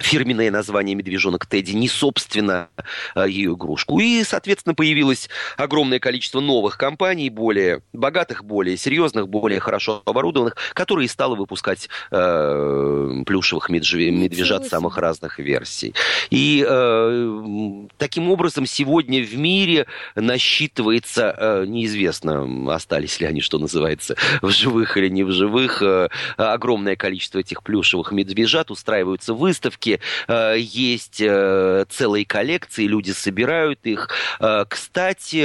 фирменное 0.00 0.50
название 0.50 0.94
медвежонок 0.94 1.46
Тедди, 1.46 1.72
не 1.72 1.88
собственно 1.88 2.68
а, 3.14 3.26
ее 3.26 3.52
игрушку. 3.52 3.98
И, 3.98 4.22
соответственно, 4.24 4.74
появилось 4.74 5.28
огромное 5.56 5.98
количество 5.98 6.40
новых 6.40 6.78
компаний, 6.78 7.30
более 7.30 7.82
богатых, 7.92 8.44
более 8.44 8.76
серьезных, 8.76 9.28
более 9.28 9.60
хорошо 9.60 10.02
оборудованных, 10.04 10.56
которые 10.74 11.08
стали 11.08 11.28
выпускать 11.28 11.88
э, 12.10 13.22
плюшевых 13.26 13.68
медвежат, 13.68 14.12
медвежат 14.12 14.66
самых 14.66 14.98
разных 14.98 15.38
версий. 15.38 15.94
И 16.30 16.64
э, 16.66 17.86
таким 17.96 18.30
образом 18.30 18.66
сегодня 18.66 19.22
в 19.22 19.36
мире 19.36 19.86
насчитывается, 20.14 21.34
э, 21.36 21.64
неизвестно, 21.66 22.74
остались 22.74 23.20
ли 23.20 23.26
они, 23.26 23.40
что 23.40 23.58
называется, 23.58 24.16
в 24.42 24.50
живых 24.50 24.96
или 24.96 25.08
не 25.08 25.24
в 25.24 25.32
живых, 25.32 25.82
э, 25.82 26.08
огромное 26.36 26.96
количество 26.96 27.38
этих 27.38 27.62
плюшевых 27.62 28.12
медвежат, 28.12 28.70
устраиваются 28.70 29.34
выставки, 29.34 29.87
выставки, 29.88 30.00
э, 30.28 30.56
есть 30.58 31.20
э, 31.20 31.84
целые 31.88 32.24
коллекции, 32.24 32.86
люди 32.86 33.10
собирают 33.10 33.80
их. 33.84 34.08
Э, 34.40 34.64
кстати, 34.68 35.44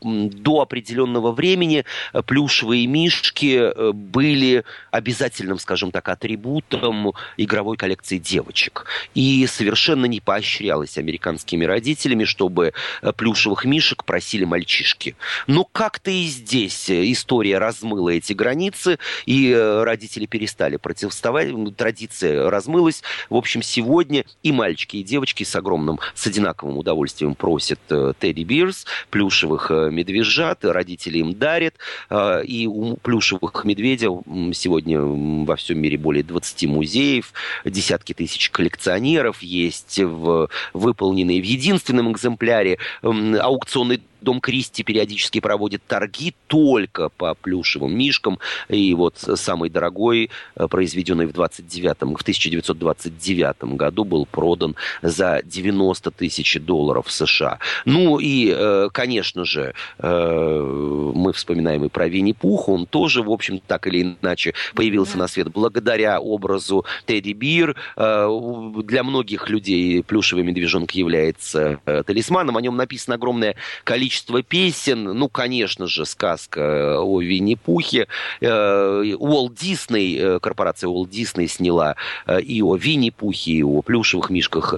до 0.00 0.60
определенного 0.60 1.32
времени 1.32 1.84
плюшевые 2.26 2.86
мишки 2.86 3.92
были 3.92 4.64
обязательным, 4.90 5.58
скажем 5.58 5.90
так, 5.90 6.08
атрибутом 6.08 7.12
игровой 7.36 7.76
коллекции 7.76 8.18
девочек. 8.18 8.86
И 9.14 9.46
совершенно 9.46 10.06
не 10.06 10.20
поощрялось 10.20 10.98
американскими 10.98 11.64
родителями, 11.64 12.24
чтобы 12.24 12.72
плюшевых 13.16 13.64
мишек 13.64 14.04
просили 14.04 14.44
мальчишки. 14.44 15.16
Но 15.46 15.64
как-то 15.64 16.10
и 16.10 16.24
здесь 16.24 16.90
история 16.90 17.58
размыла 17.58 18.10
эти 18.10 18.32
границы, 18.32 18.98
и 19.26 19.52
родители 19.54 20.26
перестали 20.26 20.76
противоставать, 20.76 21.48
традиция 21.76 22.50
размылась. 22.50 23.02
Общем, 23.36 23.62
сегодня 23.62 24.24
и 24.42 24.52
мальчики, 24.52 24.96
и 24.96 25.02
девочки 25.02 25.44
с 25.44 25.54
огромным, 25.56 25.98
с 26.14 26.26
одинаковым 26.26 26.78
удовольствием 26.78 27.34
просят 27.34 27.80
Тедди 27.86 28.42
Бирс, 28.42 28.86
плюшевых 29.10 29.70
э, 29.70 29.90
медвежат, 29.90 30.64
родители 30.64 31.18
им 31.18 31.34
дарят. 31.34 31.74
Э, 32.10 32.42
и 32.44 32.66
у 32.66 32.96
плюшевых 32.96 33.64
медведей 33.64 34.08
сегодня 34.54 35.00
во 35.00 35.56
всем 35.56 35.80
мире 35.80 35.98
более 35.98 36.22
20 36.22 36.66
музеев, 36.66 37.32
десятки 37.64 38.12
тысяч 38.12 38.50
коллекционеров 38.50 39.42
есть 39.42 39.98
в, 40.00 40.48
выполненные 40.72 41.40
в 41.40 41.44
единственном 41.44 42.12
экземпляре 42.12 42.78
аукционные 43.02 44.00
Дом 44.26 44.40
Кристи 44.40 44.82
периодически 44.82 45.40
проводит 45.40 45.82
торги 45.86 46.34
только 46.48 47.10
по 47.10 47.36
плюшевым 47.36 47.96
мишкам. 47.96 48.40
И 48.68 48.92
вот 48.92 49.18
самый 49.18 49.70
дорогой, 49.70 50.30
э, 50.56 50.66
произведенный 50.68 51.26
в, 51.26 51.32
29 51.32 52.16
в 52.18 52.22
1929 52.22 53.76
году, 53.76 54.04
был 54.04 54.26
продан 54.26 54.74
за 55.00 55.42
90 55.44 56.10
тысяч 56.10 56.58
долларов 56.60 57.08
США. 57.08 57.60
Ну 57.84 58.18
и, 58.18 58.52
э, 58.52 58.88
конечно 58.92 59.44
же, 59.44 59.74
э, 59.98 61.12
мы 61.14 61.32
вспоминаем 61.32 61.84
и 61.84 61.88
про 61.88 62.08
Винни-Пуха. 62.08 62.70
Он 62.70 62.86
тоже, 62.86 63.22
в 63.22 63.30
общем, 63.30 63.60
так 63.64 63.86
или 63.86 64.16
иначе 64.20 64.54
появился 64.74 65.18
на 65.18 65.28
свет 65.28 65.52
благодаря 65.52 66.20
образу 66.20 66.84
Тедди 67.04 67.32
Бир. 67.32 67.76
Для 67.96 69.04
многих 69.04 69.48
людей 69.48 70.02
плюшевый 70.02 70.42
медвежонок 70.42 70.90
является 70.92 71.78
талисманом. 71.84 72.56
О 72.56 72.60
нем 72.60 72.76
написано 72.76 73.14
огромное 73.14 73.54
количество 73.84 74.15
количество 74.16 74.42
песен, 74.42 75.04
ну, 75.04 75.28
конечно 75.28 75.86
же, 75.86 76.06
сказка 76.06 76.60
э, 76.60 76.96
о 76.98 77.20
Винни-Пухе. 77.20 78.06
Э, 78.40 79.14
Уолт 79.18 79.54
Дисней, 79.54 80.18
э, 80.18 80.38
корпорация 80.40 80.88
Уолт 80.88 81.10
Дисней 81.10 81.48
сняла 81.48 81.96
и 82.26 82.62
о 82.62 82.76
Винни-Пухе, 82.76 83.52
и 83.52 83.62
о 83.62 83.82
плюшевых 83.82 84.30
мишках 84.30 84.74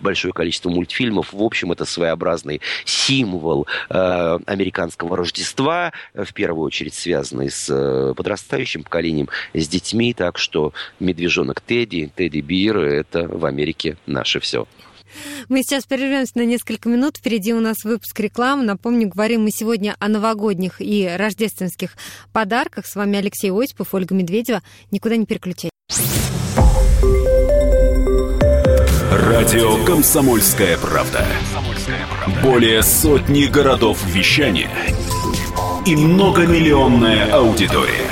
большое 0.00 0.32
количество 0.32 0.70
мультфильмов. 0.70 1.32
В 1.32 1.42
общем, 1.42 1.72
это 1.72 1.84
своеобразный 1.84 2.60
символ 2.84 3.66
американского 3.88 5.16
Рождества, 5.16 5.92
в 6.14 6.32
первую 6.32 6.66
очередь 6.66 6.94
связанный 6.94 7.50
с 7.50 8.14
подрастающим 8.16 8.82
поколением, 8.82 9.28
с 9.54 9.68
детьми. 9.68 10.12
Так 10.14 10.38
что 10.38 10.72
медвежонок 11.00 11.60
Тедди, 11.60 12.10
Тедди 12.14 12.40
Бир– 12.40 12.78
это 12.78 13.28
в 13.28 13.44
Америке 13.44 13.96
наше 14.06 14.40
все. 14.40 14.66
Мы 15.48 15.62
сейчас 15.62 15.84
прервемся 15.84 16.32
на 16.36 16.44
несколько 16.44 16.88
минут. 16.88 17.16
Впереди 17.18 17.52
у 17.54 17.60
нас 17.60 17.84
выпуск 17.84 18.18
рекламы. 18.20 18.64
Напомню, 18.64 19.08
говорим 19.08 19.42
мы 19.42 19.50
сегодня 19.50 19.96
о 19.98 20.08
новогодних 20.08 20.80
и 20.80 21.08
рождественских 21.16 21.96
подарках. 22.32 22.86
С 22.86 22.94
вами 22.94 23.18
Алексей 23.18 23.50
Осипов, 23.50 23.94
Ольга 23.94 24.14
Медведева. 24.14 24.62
Никуда 24.90 25.16
не 25.16 25.26
переключайтесь. 25.26 25.70
Радио 29.10 29.84
«Комсомольская 29.84 30.78
правда». 30.78 31.26
Более 32.42 32.82
сотни 32.82 33.46
городов 33.46 34.04
вещания 34.06 34.70
и 35.84 35.96
многомиллионная 35.96 37.32
аудитория. 37.32 38.10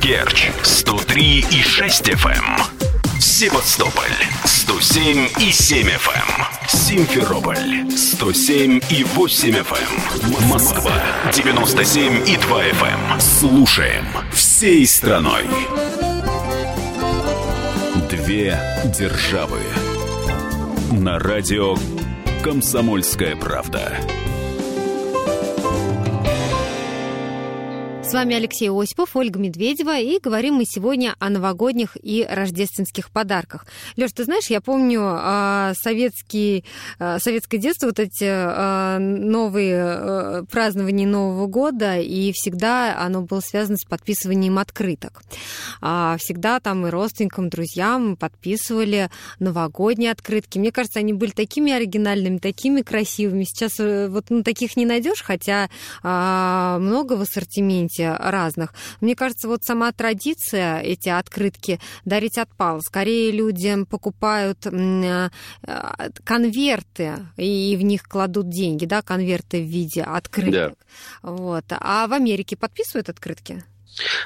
Керчь 0.00 0.50
103 0.62 1.46
и 1.50 1.62
6 1.62 2.08
FM. 2.10 2.79
Севастополь 3.20 4.16
107 4.46 5.28
и 5.40 5.52
7 5.52 5.88
FM. 5.88 6.14
Эм. 6.16 6.68
Симферополь 6.68 7.90
107 7.94 8.80
и 8.88 9.04
8 9.04 9.50
FM. 9.56 10.42
Эм. 10.42 10.48
Москва 10.48 10.92
97 11.30 12.26
и 12.26 12.38
2 12.38 12.64
FM. 12.64 13.12
Эм. 13.12 13.20
Слушаем 13.20 14.06
всей 14.32 14.86
страной. 14.86 15.44
Две 18.08 18.58
державы. 18.98 19.60
На 20.90 21.18
радио 21.18 21.76
Комсомольская 22.42 23.36
правда. 23.36 23.98
С 28.10 28.12
вами 28.12 28.34
Алексей 28.34 28.68
Осипов, 28.68 29.14
Ольга 29.14 29.38
Медведева, 29.38 29.96
и 29.96 30.18
говорим 30.18 30.54
мы 30.54 30.64
сегодня 30.64 31.14
о 31.20 31.28
новогодних 31.28 31.96
и 32.02 32.26
рождественских 32.28 33.12
подарках. 33.12 33.66
Леш, 33.96 34.10
ты 34.10 34.24
знаешь, 34.24 34.50
я 34.50 34.60
помню 34.60 35.00
э, 35.00 35.74
советский, 35.80 36.64
э, 36.98 37.20
советское 37.20 37.58
детство, 37.58 37.86
вот 37.86 38.00
эти 38.00 38.24
э, 38.24 38.98
новые 38.98 39.76
э, 39.76 40.42
празднования 40.50 41.06
Нового 41.06 41.46
года, 41.46 42.00
и 42.00 42.32
всегда 42.32 43.00
оно 43.00 43.22
было 43.22 43.38
связано 43.38 43.76
с 43.76 43.84
подписыванием 43.84 44.58
открыток. 44.58 45.22
А, 45.80 46.16
всегда 46.18 46.58
там 46.58 46.88
и 46.88 46.90
родственникам, 46.90 47.48
друзьям 47.48 48.16
подписывали 48.16 49.08
новогодние 49.38 50.10
открытки. 50.10 50.58
Мне 50.58 50.72
кажется, 50.72 50.98
они 50.98 51.12
были 51.12 51.30
такими 51.30 51.72
оригинальными, 51.72 52.38
такими 52.38 52.82
красивыми. 52.82 53.44
Сейчас 53.44 53.78
э, 53.78 54.08
вот 54.08 54.30
ну, 54.30 54.42
таких 54.42 54.76
не 54.76 54.84
найдешь, 54.84 55.22
хотя 55.22 55.70
э, 56.02 56.76
много 56.80 57.12
в 57.12 57.20
ассортименте 57.20 57.99
можете 58.00 58.16
разных. 58.18 58.74
Мне 59.00 59.14
кажется, 59.14 59.48
вот 59.48 59.64
сама 59.64 59.92
традиция, 59.92 60.80
эти 60.80 61.08
открытки 61.08 61.80
дарить 62.04 62.38
отпала. 62.38 62.80
Скорее 62.80 63.30
люди 63.32 63.84
покупают 63.84 64.66
э, 64.66 65.30
конверты 66.24 67.26
и 67.36 67.76
в 67.76 67.82
них 67.82 68.02
кладут 68.04 68.48
деньги, 68.48 68.86
да, 68.86 69.02
конверты 69.02 69.62
в 69.62 69.66
виде 69.66 70.02
открыток. 70.02 70.74
Да. 71.22 71.30
Вот. 71.30 71.64
А 71.70 72.06
в 72.06 72.12
Америке 72.12 72.56
подписывают 72.56 73.08
открытки? 73.08 73.64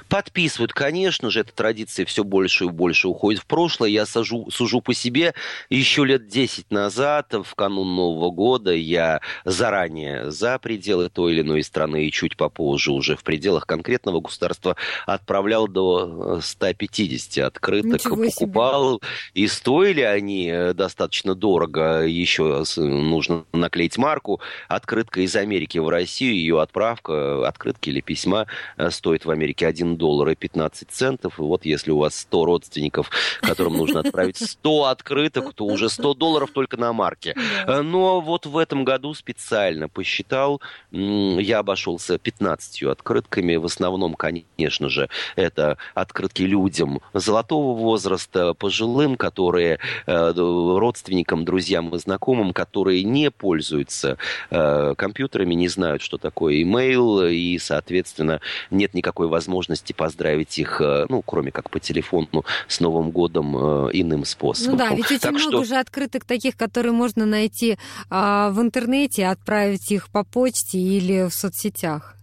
Подписывают, 0.08 0.72
конечно 0.72 1.30
же, 1.30 1.40
эта 1.40 1.52
традиция 1.52 2.06
все 2.06 2.24
больше 2.24 2.64
и 2.64 2.68
больше 2.68 3.08
уходит 3.08 3.42
в 3.42 3.46
прошлое. 3.46 3.88
Я 3.88 4.06
сажу, 4.06 4.48
сужу 4.50 4.80
по 4.80 4.94
себе. 4.94 5.34
Еще 5.70 6.04
лет 6.04 6.28
10 6.28 6.70
назад, 6.70 7.32
в 7.32 7.54
канун 7.54 7.94
Нового 7.94 8.30
года, 8.30 8.72
я 8.72 9.20
заранее 9.44 10.30
за 10.30 10.58
пределы 10.58 11.08
той 11.08 11.32
или 11.32 11.40
иной 11.40 11.62
страны 11.62 12.06
и 12.06 12.12
чуть 12.12 12.36
попозже 12.36 12.92
уже 12.92 13.16
в 13.16 13.22
пределах 13.22 13.66
конкретного 13.66 14.20
государства 14.20 14.76
отправлял 15.06 15.68
до 15.68 16.40
150 16.42 17.44
открыток, 17.44 18.04
Ничего 18.04 18.16
покупал. 18.16 19.00
Себе. 19.00 19.08
И 19.34 19.46
стоили 19.48 20.02
они 20.02 20.48
э, 20.48 20.74
достаточно 20.74 21.34
дорого. 21.34 22.02
Еще 22.02 22.64
нужно 22.76 23.44
наклеить 23.52 23.98
марку. 23.98 24.40
Открытка 24.68 25.20
из 25.20 25.34
Америки 25.36 25.78
в 25.78 25.88
Россию, 25.88 26.34
ее 26.34 26.60
отправка, 26.60 27.46
открытки 27.46 27.90
или 27.90 28.00
письма 28.00 28.46
э, 28.76 28.90
стоит 28.90 29.24
в 29.24 29.30
Америке 29.30 29.53
Америке 29.54 29.66
1 29.66 29.96
доллар 29.96 30.30
и 30.30 30.34
15 30.34 30.90
центов. 30.90 31.38
И 31.38 31.42
вот 31.42 31.64
если 31.64 31.90
у 31.90 31.98
вас 31.98 32.16
100 32.16 32.44
родственников, 32.44 33.10
которым 33.40 33.76
нужно 33.76 34.00
отправить 34.00 34.36
100 34.38 34.84
открыток, 34.84 35.54
то 35.54 35.64
уже 35.64 35.88
100 35.88 36.14
долларов 36.14 36.50
только 36.50 36.76
на 36.76 36.92
марке. 36.92 37.34
Но 37.66 38.20
вот 38.20 38.46
в 38.46 38.56
этом 38.56 38.84
году 38.84 39.14
специально 39.14 39.88
посчитал, 39.88 40.60
я 40.90 41.58
обошелся 41.58 42.18
15 42.18 42.82
открытками. 42.84 43.56
В 43.56 43.66
основном, 43.66 44.14
конечно 44.14 44.88
же, 44.88 45.08
это 45.36 45.78
открытки 45.94 46.42
людям 46.42 47.00
золотого 47.12 47.76
возраста, 47.76 48.54
пожилым, 48.54 49.16
которые 49.16 49.78
э, 50.06 50.32
родственникам, 50.32 51.44
друзьям 51.44 51.94
и 51.94 51.98
знакомым, 51.98 52.52
которые 52.52 53.04
не 53.04 53.30
пользуются 53.30 54.18
э, 54.50 54.94
компьютерами, 54.96 55.54
не 55.54 55.68
знают, 55.68 56.02
что 56.02 56.18
такое 56.18 56.62
имейл, 56.62 57.24
и, 57.24 57.58
соответственно, 57.58 58.40
нет 58.70 58.94
никакой 58.94 59.28
возможности 59.28 59.43
возможности 59.44 59.92
поздравить 59.92 60.58
их, 60.58 60.80
э, 60.80 61.06
ну, 61.08 61.22
кроме 61.22 61.50
как 61.50 61.70
по 61.70 61.78
телефону, 61.78 62.44
с 62.66 62.80
Новым 62.80 63.10
годом 63.10 63.56
э, 63.56 63.90
иным 63.92 64.24
способом. 64.24 64.72
Ну 64.72 64.78
да, 64.78 64.94
ведь 64.94 65.06
очень 65.06 65.18
так 65.18 65.32
много 65.32 65.42
что... 65.42 65.64
же 65.64 65.76
открыток 65.76 66.24
таких, 66.24 66.56
которые 66.56 66.92
можно 66.92 67.26
найти 67.26 67.78
а, 68.10 68.50
в 68.50 68.60
интернете, 68.60 69.26
отправить 69.26 69.92
их 69.92 70.08
по 70.08 70.24
почте 70.24 70.78
или 70.78 71.28
в 71.28 71.34
соцсетях. 71.34 72.16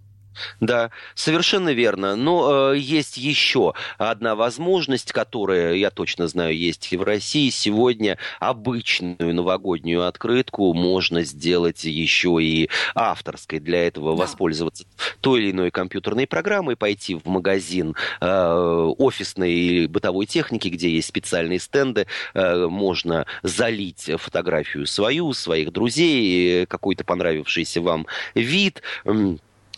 Да, 0.60 0.92
совершенно 1.16 1.70
верно. 1.74 2.16
Но 2.16 2.72
э, 2.74 2.78
есть 2.78 3.18
еще 3.18 3.74
одна 3.98 4.36
возможность, 4.36 5.12
которая, 5.12 5.76
я 5.76 5.90
точно 5.90 6.28
знаю, 6.28 6.58
есть 6.58 6.92
и 6.92 6.98
в 6.98 7.04
России. 7.04 7.50
Сегодня 7.50 8.18
обычную 8.40 9.34
новогоднюю 9.34 10.06
открытку 10.06 10.74
можно 10.74 11.24
сделать 11.24 11.84
еще 11.84 12.38
и 12.42 12.70
авторской. 12.96 13.60
Для 13.60 13.88
этого 13.88 14.16
да. 14.16 14.24
воспользоваться 14.24 14.86
той 15.22 15.42
или 15.42 15.52
иной 15.52 15.72
компьютерной 15.72 16.28
программой, 16.28 16.76
пойти 16.76 17.16
в 17.16 17.26
магазин 17.26 17.96
э, 18.20 18.94
офисной 18.98 19.52
и 19.52 19.88
бытовой 19.88 20.26
техники, 20.26 20.68
где 20.68 20.90
есть 20.90 21.08
специальные 21.08 21.60
стенды. 21.60 22.08
Э, 22.34 22.68
можно 22.68 23.26
залить 23.44 24.10
фотографию 24.18 24.86
свою, 24.86 25.34
своих 25.34 25.72
друзей, 25.72 26.66
какой-то 26.66 27.04
понравившийся 27.04 27.82
вам 27.82 28.08
вид 28.36 28.82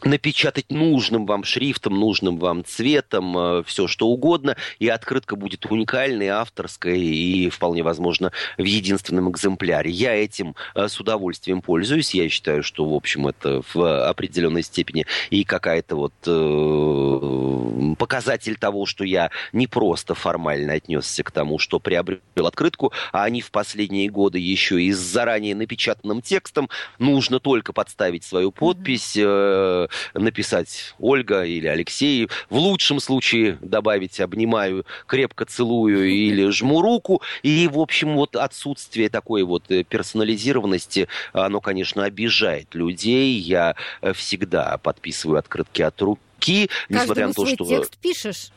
напечатать 0.06 0.70
нужным 0.70 1.26
вам 1.26 1.44
шрифтом, 1.44 2.00
нужным 2.00 2.38
вам 2.38 2.66
цветом, 2.66 3.38
э, 3.38 3.64
все 3.66 3.88
что 3.88 4.08
угодно, 4.08 4.56
и 4.80 4.88
открытка 4.88 5.36
будет 5.36 5.66
уникальной, 5.66 6.28
авторской 6.28 7.00
и, 7.00 7.50
вполне 7.50 7.84
возможно, 7.84 8.32
в 8.58 8.64
единственном 8.64 9.32
экземпляре. 9.32 9.92
Я 9.92 10.14
этим 10.14 10.56
э, 10.76 10.88
с 10.88 11.00
удовольствием 11.00 11.62
пользуюсь. 11.62 12.14
Я 12.14 12.30
считаю, 12.30 12.64
что, 12.64 12.86
в 12.86 12.94
общем, 12.94 13.28
это 13.28 13.62
в 13.74 14.08
определенной 14.08 14.64
степени 14.64 15.06
и 15.30 15.44
какая-то 15.44 15.96
вот 15.96 16.14
э, 16.26 17.96
показатель 17.98 18.58
того, 18.58 18.86
что 18.86 19.04
я 19.04 19.32
не 19.52 19.68
просто 19.68 20.16
формально 20.16 20.74
отнесся 20.74 21.24
к 21.24 21.32
тому, 21.32 21.60
что 21.60 21.80
приобрел 21.80 22.20
открытку, 22.36 22.92
а 23.12 23.24
они 23.24 23.42
в 23.42 23.52
последние 23.52 24.10
годы 24.10 24.40
еще 24.40 24.82
и 24.82 24.92
с 24.92 24.98
заранее 24.98 25.56
напечатанным 25.56 26.22
текстом 26.22 26.70
нужно 27.00 27.40
только 27.40 27.74
подставить 27.74 28.24
свою 28.24 28.52
подпись, 28.52 29.18
mm-hmm 29.18 29.93
написать 30.14 30.94
Ольга 31.00 31.44
или 31.44 31.68
Алексей. 31.68 32.30
В 32.50 32.58
лучшем 32.58 33.00
случае 33.00 33.58
добавить 33.62 34.20
«обнимаю», 34.20 34.86
«крепко 35.08 35.46
целую» 35.46 36.10
или 36.10 36.50
«жму 36.50 36.82
руку». 36.82 37.22
И, 37.42 37.68
в 37.72 37.80
общем, 37.80 38.16
вот 38.16 38.36
отсутствие 38.36 39.10
такой 39.10 39.44
вот 39.44 39.70
э, 39.70 39.84
персонализированности, 39.84 41.08
оно, 41.34 41.62
конечно, 41.62 42.04
обижает 42.04 42.74
людей. 42.76 43.34
Я 43.34 43.76
э, 44.02 44.14
всегда 44.14 44.78
подписываю 44.78 45.40
открытки 45.40 45.82
от 45.82 46.02
руки, 46.02 46.70
несмотря 46.90 47.28
на 47.28 47.34
то, 47.34 47.46
что... 47.46 47.66
текст 47.66 47.98
пишешь? 47.98 48.52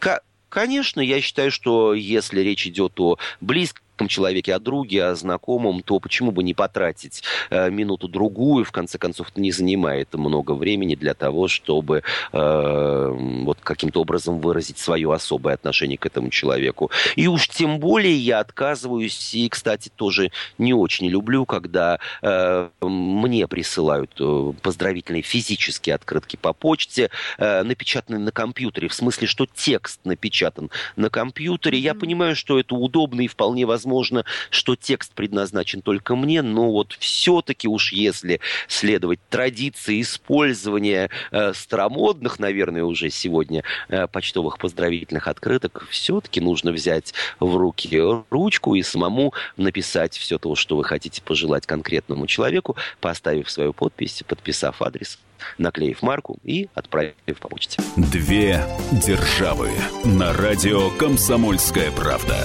Конечно, 0.49 1.01
я 1.01 1.20
считаю, 1.20 1.51
что 1.51 1.93
если 1.93 2.41
речь 2.41 2.66
идет 2.66 2.99
о 3.01 3.18
близком 3.41 3.86
человеке, 4.09 4.55
о 4.55 4.59
друге, 4.59 5.05
о 5.05 5.14
знакомом, 5.14 5.82
то 5.82 5.99
почему 5.99 6.30
бы 6.30 6.42
не 6.42 6.55
потратить 6.55 7.22
э, 7.51 7.70
минуту-другую, 7.70 8.64
в 8.64 8.72
конце 8.72 8.99
концов, 8.99 9.30
это 9.30 9.40
не 9.40 9.53
занимает 9.53 10.14
много 10.14 10.53
времени 10.53 10.94
для 10.94 11.14
того, 11.14 11.49
чтобы 11.49 12.03
э, 12.32 13.16
вот 13.44 13.59
каким-то 13.62 14.01
образом 14.01 14.40
выразить 14.40 14.78
свое 14.78 15.12
особое 15.12 15.55
отношение 15.55 15.99
к 15.99 16.07
этому 16.07 16.30
человеку. 16.30 16.90
И 17.16 17.26
уж 17.26 17.49
тем 17.49 17.80
более 17.80 18.16
я 18.16 18.40
отказываюсь, 18.40 19.34
и, 19.34 19.49
кстати, 19.49 19.90
тоже 19.94 20.30
не 20.59 20.74
очень 20.74 21.09
люблю, 21.09 21.47
когда 21.47 21.99
э, 22.22 22.68
мне 22.80 23.49
присылают 23.49 24.12
э, 24.20 24.53
поздравительные 24.62 25.22
физические 25.22 25.94
открытки 25.94 26.36
по 26.36 26.53
почте, 26.53 27.11
э, 27.38 27.62
напечатанные 27.62 28.20
на 28.20 28.32
компьютере, 28.32 28.88
в 28.88 28.94
смысле, 28.94 29.26
что 29.26 29.47
текст 29.47 30.01
напечатан 30.05 30.70
на 30.97 31.11
компьютере. 31.11 31.78
Я 31.78 31.94
понимаю, 31.94 32.36
что 32.36 32.59
это 32.61 32.74
удобно 32.74 33.22
и 33.22 33.28
вполне 33.28 33.66
возможно 33.66 33.86
возможно, 33.87 34.24
что 34.51 34.74
текст 34.74 35.12
предназначен 35.12 35.80
только 35.80 36.16
мне, 36.16 36.43
но 36.43 36.72
вот 36.72 36.97
все-таки 36.99 37.68
уж 37.68 37.93
если 37.93 38.41
следовать 38.66 39.20
традиции 39.30 40.03
использования 40.03 41.09
э, 41.30 41.53
старомодных, 41.55 42.41
наверное, 42.41 42.82
уже 42.82 43.11
сегодня 43.11 43.62
э, 43.89 44.09
почтовых 44.09 44.59
поздравительных 44.59 45.28
открыток, 45.28 45.87
все-таки 45.89 46.41
нужно 46.41 46.72
взять 46.72 47.14
в 47.39 47.57
руки 47.57 47.97
ручку 48.30 48.74
и 48.74 48.82
самому 48.82 49.32
написать 49.57 50.18
все 50.18 50.39
то, 50.39 50.57
что 50.57 50.76
вы 50.76 50.82
хотите 50.82 51.22
пожелать 51.22 51.66
конкретному 51.66 52.26
человеку, 52.26 52.76
поставив 53.01 53.49
свою 53.49 53.72
подпись, 53.72 54.24
подписав 54.26 54.82
адрес 54.82 55.18
наклеив 55.59 56.03
марку 56.03 56.39
и 56.45 56.68
отправив 56.74 57.39
по 57.41 57.49
почте. 57.49 57.82
Две 57.97 58.64
державы 58.91 59.70
на 60.05 60.32
радио 60.32 60.91
«Комсомольская 60.91 61.91
правда». 61.91 62.37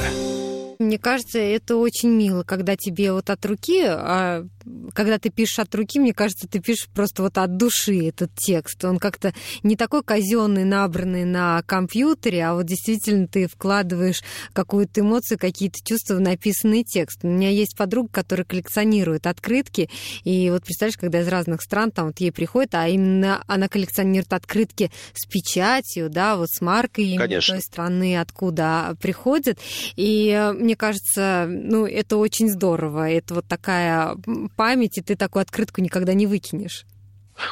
Мне 0.81 0.97
кажется, 0.97 1.37
это 1.37 1.75
очень 1.75 2.09
мило, 2.09 2.43
когда 2.43 2.75
тебе 2.75 3.13
вот 3.13 3.29
от 3.29 3.45
руки, 3.45 3.83
а, 3.85 4.45
когда 4.93 5.19
ты 5.19 5.29
пишешь 5.29 5.59
от 5.59 5.73
руки, 5.75 5.99
мне 5.99 6.13
кажется, 6.13 6.47
ты 6.47 6.59
пишешь 6.59 6.89
просто 6.93 7.21
вот 7.21 7.37
от 7.37 7.57
души 7.57 8.07
этот 8.07 8.33
текст. 8.35 8.83
Он 8.83 8.97
как-то 8.97 9.33
не 9.63 9.75
такой 9.75 10.03
казенный, 10.03 10.63
набранный 10.63 11.25
на 11.25 11.61
компьютере, 11.63 12.45
а 12.45 12.55
вот 12.55 12.65
действительно 12.65 13.27
ты 13.27 13.47
вкладываешь 13.47 14.23
какую-то 14.53 15.01
эмоцию, 15.01 15.37
какие-то 15.37 15.79
чувства 15.83 16.15
в 16.15 16.21
написанный 16.21 16.83
текст. 16.83 17.19
У 17.23 17.27
меня 17.27 17.49
есть 17.49 17.77
подруга, 17.77 18.09
которая 18.11 18.45
коллекционирует 18.45 19.27
открытки, 19.27 19.89
и 20.23 20.49
вот 20.49 20.63
представляешь, 20.63 20.97
когда 20.97 21.21
из 21.21 21.27
разных 21.27 21.61
стран 21.61 21.91
там 21.91 22.07
вот 22.07 22.19
ей 22.19 22.31
приходит, 22.31 22.73
а 22.73 22.87
именно 22.87 23.43
она 23.47 23.67
коллекционирует 23.67 24.33
открытки 24.33 24.91
с 25.13 25.27
печатью, 25.27 26.09
да, 26.09 26.37
вот 26.37 26.49
с 26.49 26.61
маркой 26.61 27.05
именно 27.05 27.41
той 27.41 27.61
страны, 27.61 28.19
откуда 28.19 28.95
приходят. 28.99 29.59
И 29.95 30.51
мне 30.57 30.71
мне 30.71 30.77
кажется, 30.77 31.47
ну, 31.49 31.85
это 31.85 32.15
очень 32.15 32.49
здорово. 32.49 33.09
Это 33.09 33.33
вот 33.33 33.45
такая 33.45 34.15
память, 34.55 34.97
и 34.97 35.01
ты 35.01 35.15
такую 35.15 35.41
открытку 35.41 35.81
никогда 35.81 36.13
не 36.13 36.27
выкинешь. 36.27 36.85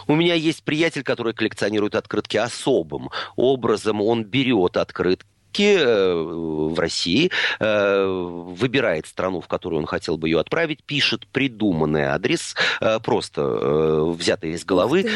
У 0.07 0.15
меня 0.15 0.33
есть 0.35 0.63
приятель, 0.63 1.03
который 1.03 1.33
коллекционирует 1.33 1.95
открытки 1.95 2.37
особым 2.37 3.09
образом. 3.35 4.01
Он 4.01 4.23
берет 4.23 4.77
открытки 4.77 5.28
в 5.57 6.79
России, 6.79 7.31
э, 7.59 8.05
выбирает 8.05 9.07
страну, 9.07 9.41
в 9.41 9.47
которую 9.47 9.79
он 9.79 9.85
хотел 9.85 10.17
бы 10.17 10.29
ее 10.29 10.39
отправить, 10.39 10.83
пишет 10.83 11.27
придуманный 11.27 12.03
адрес, 12.03 12.55
э, 12.81 12.99
просто 12.99 13.41
взятый 13.41 14.51
из 14.51 14.63
головы, 14.65 15.09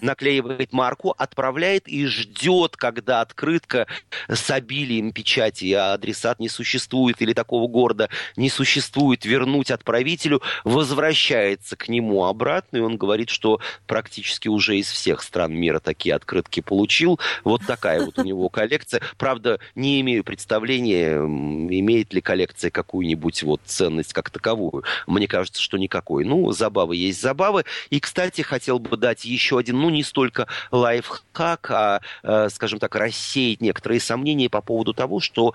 наклеивает 0.00 0.72
марку, 0.72 1.14
отправляет 1.16 1.88
и 1.88 2.06
ждет, 2.06 2.76
когда 2.76 3.20
открытка 3.20 3.86
с 4.28 4.50
обилием 4.50 5.12
печати, 5.12 5.72
а 5.72 5.94
адресат 5.94 6.40
не 6.40 6.48
существует 6.48 7.20
или 7.20 7.32
такого 7.32 7.68
города 7.68 8.08
не 8.36 8.50
существует, 8.50 9.24
вернуть 9.24 9.70
отправителю, 9.70 10.42
возвращается 10.64 11.76
к 11.76 11.88
нему 11.88 12.24
обратно, 12.24 12.78
и 12.78 12.80
он 12.80 12.96
говорит, 12.96 13.30
что 13.30 13.60
практически 13.86 14.48
уже 14.48 14.78
из 14.78 14.90
всех 14.90 15.22
стран 15.22 15.54
мира 15.54 15.80
такие 15.80 16.14
открытки 16.14 16.60
получил. 16.60 17.18
Вот 17.44 17.62
такая 17.66 18.04
вот 18.04 18.18
у 18.18 18.24
него 18.24 18.48
коллекция. 18.48 19.00
Правда, 19.18 19.55
не 19.74 20.00
имею 20.00 20.24
представления, 20.24 21.16
имеет 21.16 22.12
ли 22.12 22.20
коллекция 22.20 22.70
какую-нибудь 22.70 23.42
вот 23.42 23.60
ценность 23.64 24.12
как 24.12 24.30
таковую. 24.30 24.84
Мне 25.06 25.28
кажется, 25.28 25.62
что 25.62 25.78
никакой. 25.78 26.24
Ну, 26.24 26.50
забавы 26.52 26.96
есть 26.96 27.20
забавы. 27.20 27.64
И, 27.90 28.00
кстати, 28.00 28.42
хотел 28.42 28.78
бы 28.78 28.96
дать 28.96 29.24
еще 29.24 29.58
один, 29.58 29.78
ну, 29.80 29.90
не 29.90 30.02
столько 30.02 30.46
лайфхак, 30.70 31.70
а, 31.70 32.00
э, 32.22 32.48
скажем 32.50 32.78
так, 32.78 32.94
рассеять 32.94 33.60
некоторые 33.60 34.00
сомнения 34.00 34.48
по 34.48 34.60
поводу 34.60 34.94
того, 34.94 35.20
что 35.20 35.54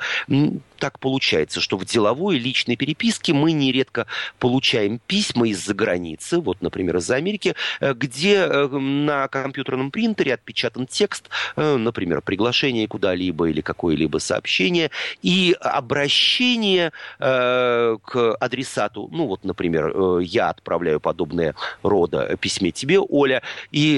так 0.77 0.99
получается, 0.99 1.61
что 1.61 1.77
в 1.77 1.85
деловой 1.85 2.37
и 2.37 2.39
личной 2.39 2.75
переписке 2.75 3.33
мы 3.33 3.51
нередко 3.51 4.07
получаем 4.39 4.99
письма 5.07 5.47
из-за 5.49 5.73
границы, 5.73 6.39
вот, 6.39 6.61
например, 6.61 6.97
из 6.97 7.09
Америки, 7.11 7.55
э, 7.79 7.93
где 7.93 8.37
э, 8.37 8.67
на 8.67 9.27
компьютерном 9.27 9.91
принтере 9.91 10.33
отпечатан 10.33 10.87
текст, 10.87 11.29
например, 11.55 12.21
приглашение 12.21 12.87
куда-либо 12.87 13.49
или 13.49 13.61
какое-либо 13.91 14.19
сообщение, 14.19 14.89
и 15.21 15.55
обращение 15.59 16.91
к 17.19 18.35
адресату, 18.39 19.09
ну 19.11 19.27
вот, 19.27 19.43
например, 19.43 20.19
я 20.19 20.49
отправляю 20.49 20.99
подобное 20.99 21.55
рода 21.83 22.37
письме 22.39 22.71
тебе, 22.71 22.99
Оля, 22.99 23.41
и 23.71 23.97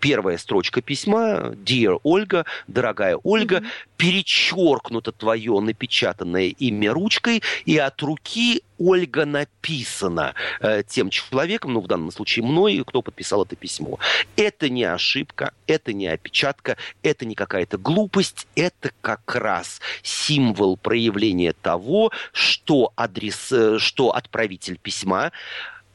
первая 0.00 0.36
строчка 0.36 0.82
письма 0.82 1.54
«Dear 1.64 2.00
Ольга», 2.02 2.44
«Дорогая 2.66 3.18
Ольга», 3.22 3.58
mm-hmm. 3.58 3.66
перечеркнуто 3.96 5.12
твое 5.12 5.58
напечатанное 5.58 6.48
имя 6.48 6.92
ручкой, 6.92 7.42
и 7.64 7.78
от 7.78 8.02
руки 8.02 8.62
Ольга 8.78 9.26
написана 9.26 10.34
э, 10.60 10.82
тем 10.86 11.10
человеком, 11.10 11.74
ну, 11.74 11.80
в 11.80 11.86
данном 11.86 12.10
случае 12.10 12.44
мной, 12.44 12.82
кто 12.86 13.02
подписал 13.02 13.44
это 13.44 13.56
письмо. 13.56 13.98
Это 14.36 14.68
не 14.68 14.84
ошибка, 14.84 15.52
это 15.66 15.92
не 15.92 16.06
опечатка, 16.06 16.76
это 17.02 17.26
не 17.26 17.34
какая-то 17.34 17.78
глупость, 17.78 18.46
это 18.54 18.92
как 19.00 19.34
раз 19.34 19.80
символ 20.02 20.76
проявления 20.76 21.52
того, 21.52 22.12
что, 22.32 22.92
адрес, 22.96 23.52
э, 23.52 23.78
что 23.78 24.14
отправитель 24.14 24.78
письма 24.78 25.32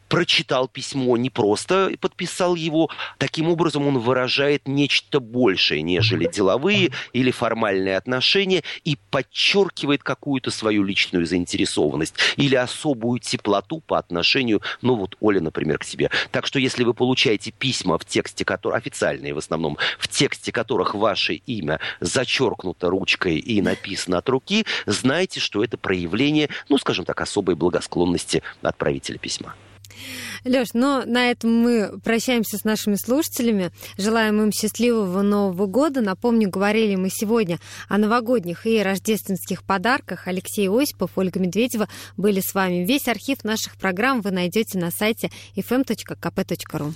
прочитал 0.08 0.68
письмо, 0.68 1.18
не 1.18 1.30
просто 1.30 1.91
подписал 1.99 2.56
его. 2.56 2.89
Таким 3.18 3.49
образом, 3.49 3.88
он 3.88 3.99
выражает 3.99 4.68
нечто 4.68 5.20
большее, 5.20 5.82
нежели 5.82 6.30
деловые 6.32 6.91
или 7.14 7.32
формальные 7.32 7.97
отношения, 7.97 8.64
и 8.84 8.97
подчеркивает 9.10 10.04
какую-то 10.04 10.51
свою 10.51 10.84
личную 10.84 11.26
заинтересованность 11.26 12.16
или 12.38 12.56
особую 12.56 13.20
теплоту 13.20 13.80
по 13.82 13.97
отношению, 13.97 14.62
ну 14.82 14.95
вот 14.95 15.16
Оля, 15.20 15.41
например, 15.41 15.80
к 15.80 15.84
себе. 15.84 16.10
Так 16.32 16.45
что 16.45 16.60
если 16.60 16.84
вы 16.84 16.93
получаете 16.93 17.51
письма 17.51 17.97
в 17.97 18.06
тексте, 18.06 18.45
которые 18.45 18.78
официальные 18.78 19.34
в 19.34 19.38
основном, 19.38 19.78
в 19.97 20.08
тексте 20.08 20.51
которых 20.51 20.95
ваше 20.95 21.36
имя 21.36 21.80
зачеркнуто 21.99 22.89
ручкой 22.89 23.38
и 23.38 23.62
написано 23.62 24.18
от 24.18 24.30
руки, 24.30 24.66
знайте, 24.86 25.39
что 25.39 25.64
это 25.64 25.78
проявление, 25.78 26.49
ну, 26.70 26.78
скажем 26.78 27.06
так, 27.06 27.20
особой 27.22 27.56
благосклонности 27.56 28.43
отправителя 28.62 29.18
письма. 29.18 29.56
Леш, 30.46 30.70
ну 30.74 31.04
на 31.06 31.32
этом 31.32 31.54
мы 31.62 32.00
прощаемся 32.04 32.58
с 32.58 32.64
нашими 32.64 32.96
слушателями. 32.96 33.72
Желаем 33.98 34.41
им 34.41 34.52
счастливого 34.52 35.22
Нового 35.22 35.68
года. 35.68 36.02
Напомню, 36.02 36.50
говорили 36.50 36.96
мы 36.96 37.10
сегодня 37.10 37.60
о 37.88 37.98
новогодних 37.98 38.66
и 38.66 38.82
рождественских 38.82 39.64
подарках. 39.64 40.28
Алексей 40.28 40.70
Осипов, 40.70 41.12
Ольга 41.16 41.39
Медведева 41.39 41.88
были 42.18 42.41
с 42.41 42.54
вами. 42.54 42.86
Весь 42.86 43.08
архив 43.08 43.44
наших 43.44 43.78
программ 43.78 44.22
вы 44.22 44.32
найдете 44.32 44.78
на 44.78 44.91
сайте 44.91 45.32
fm.kp.ru. 45.56 46.94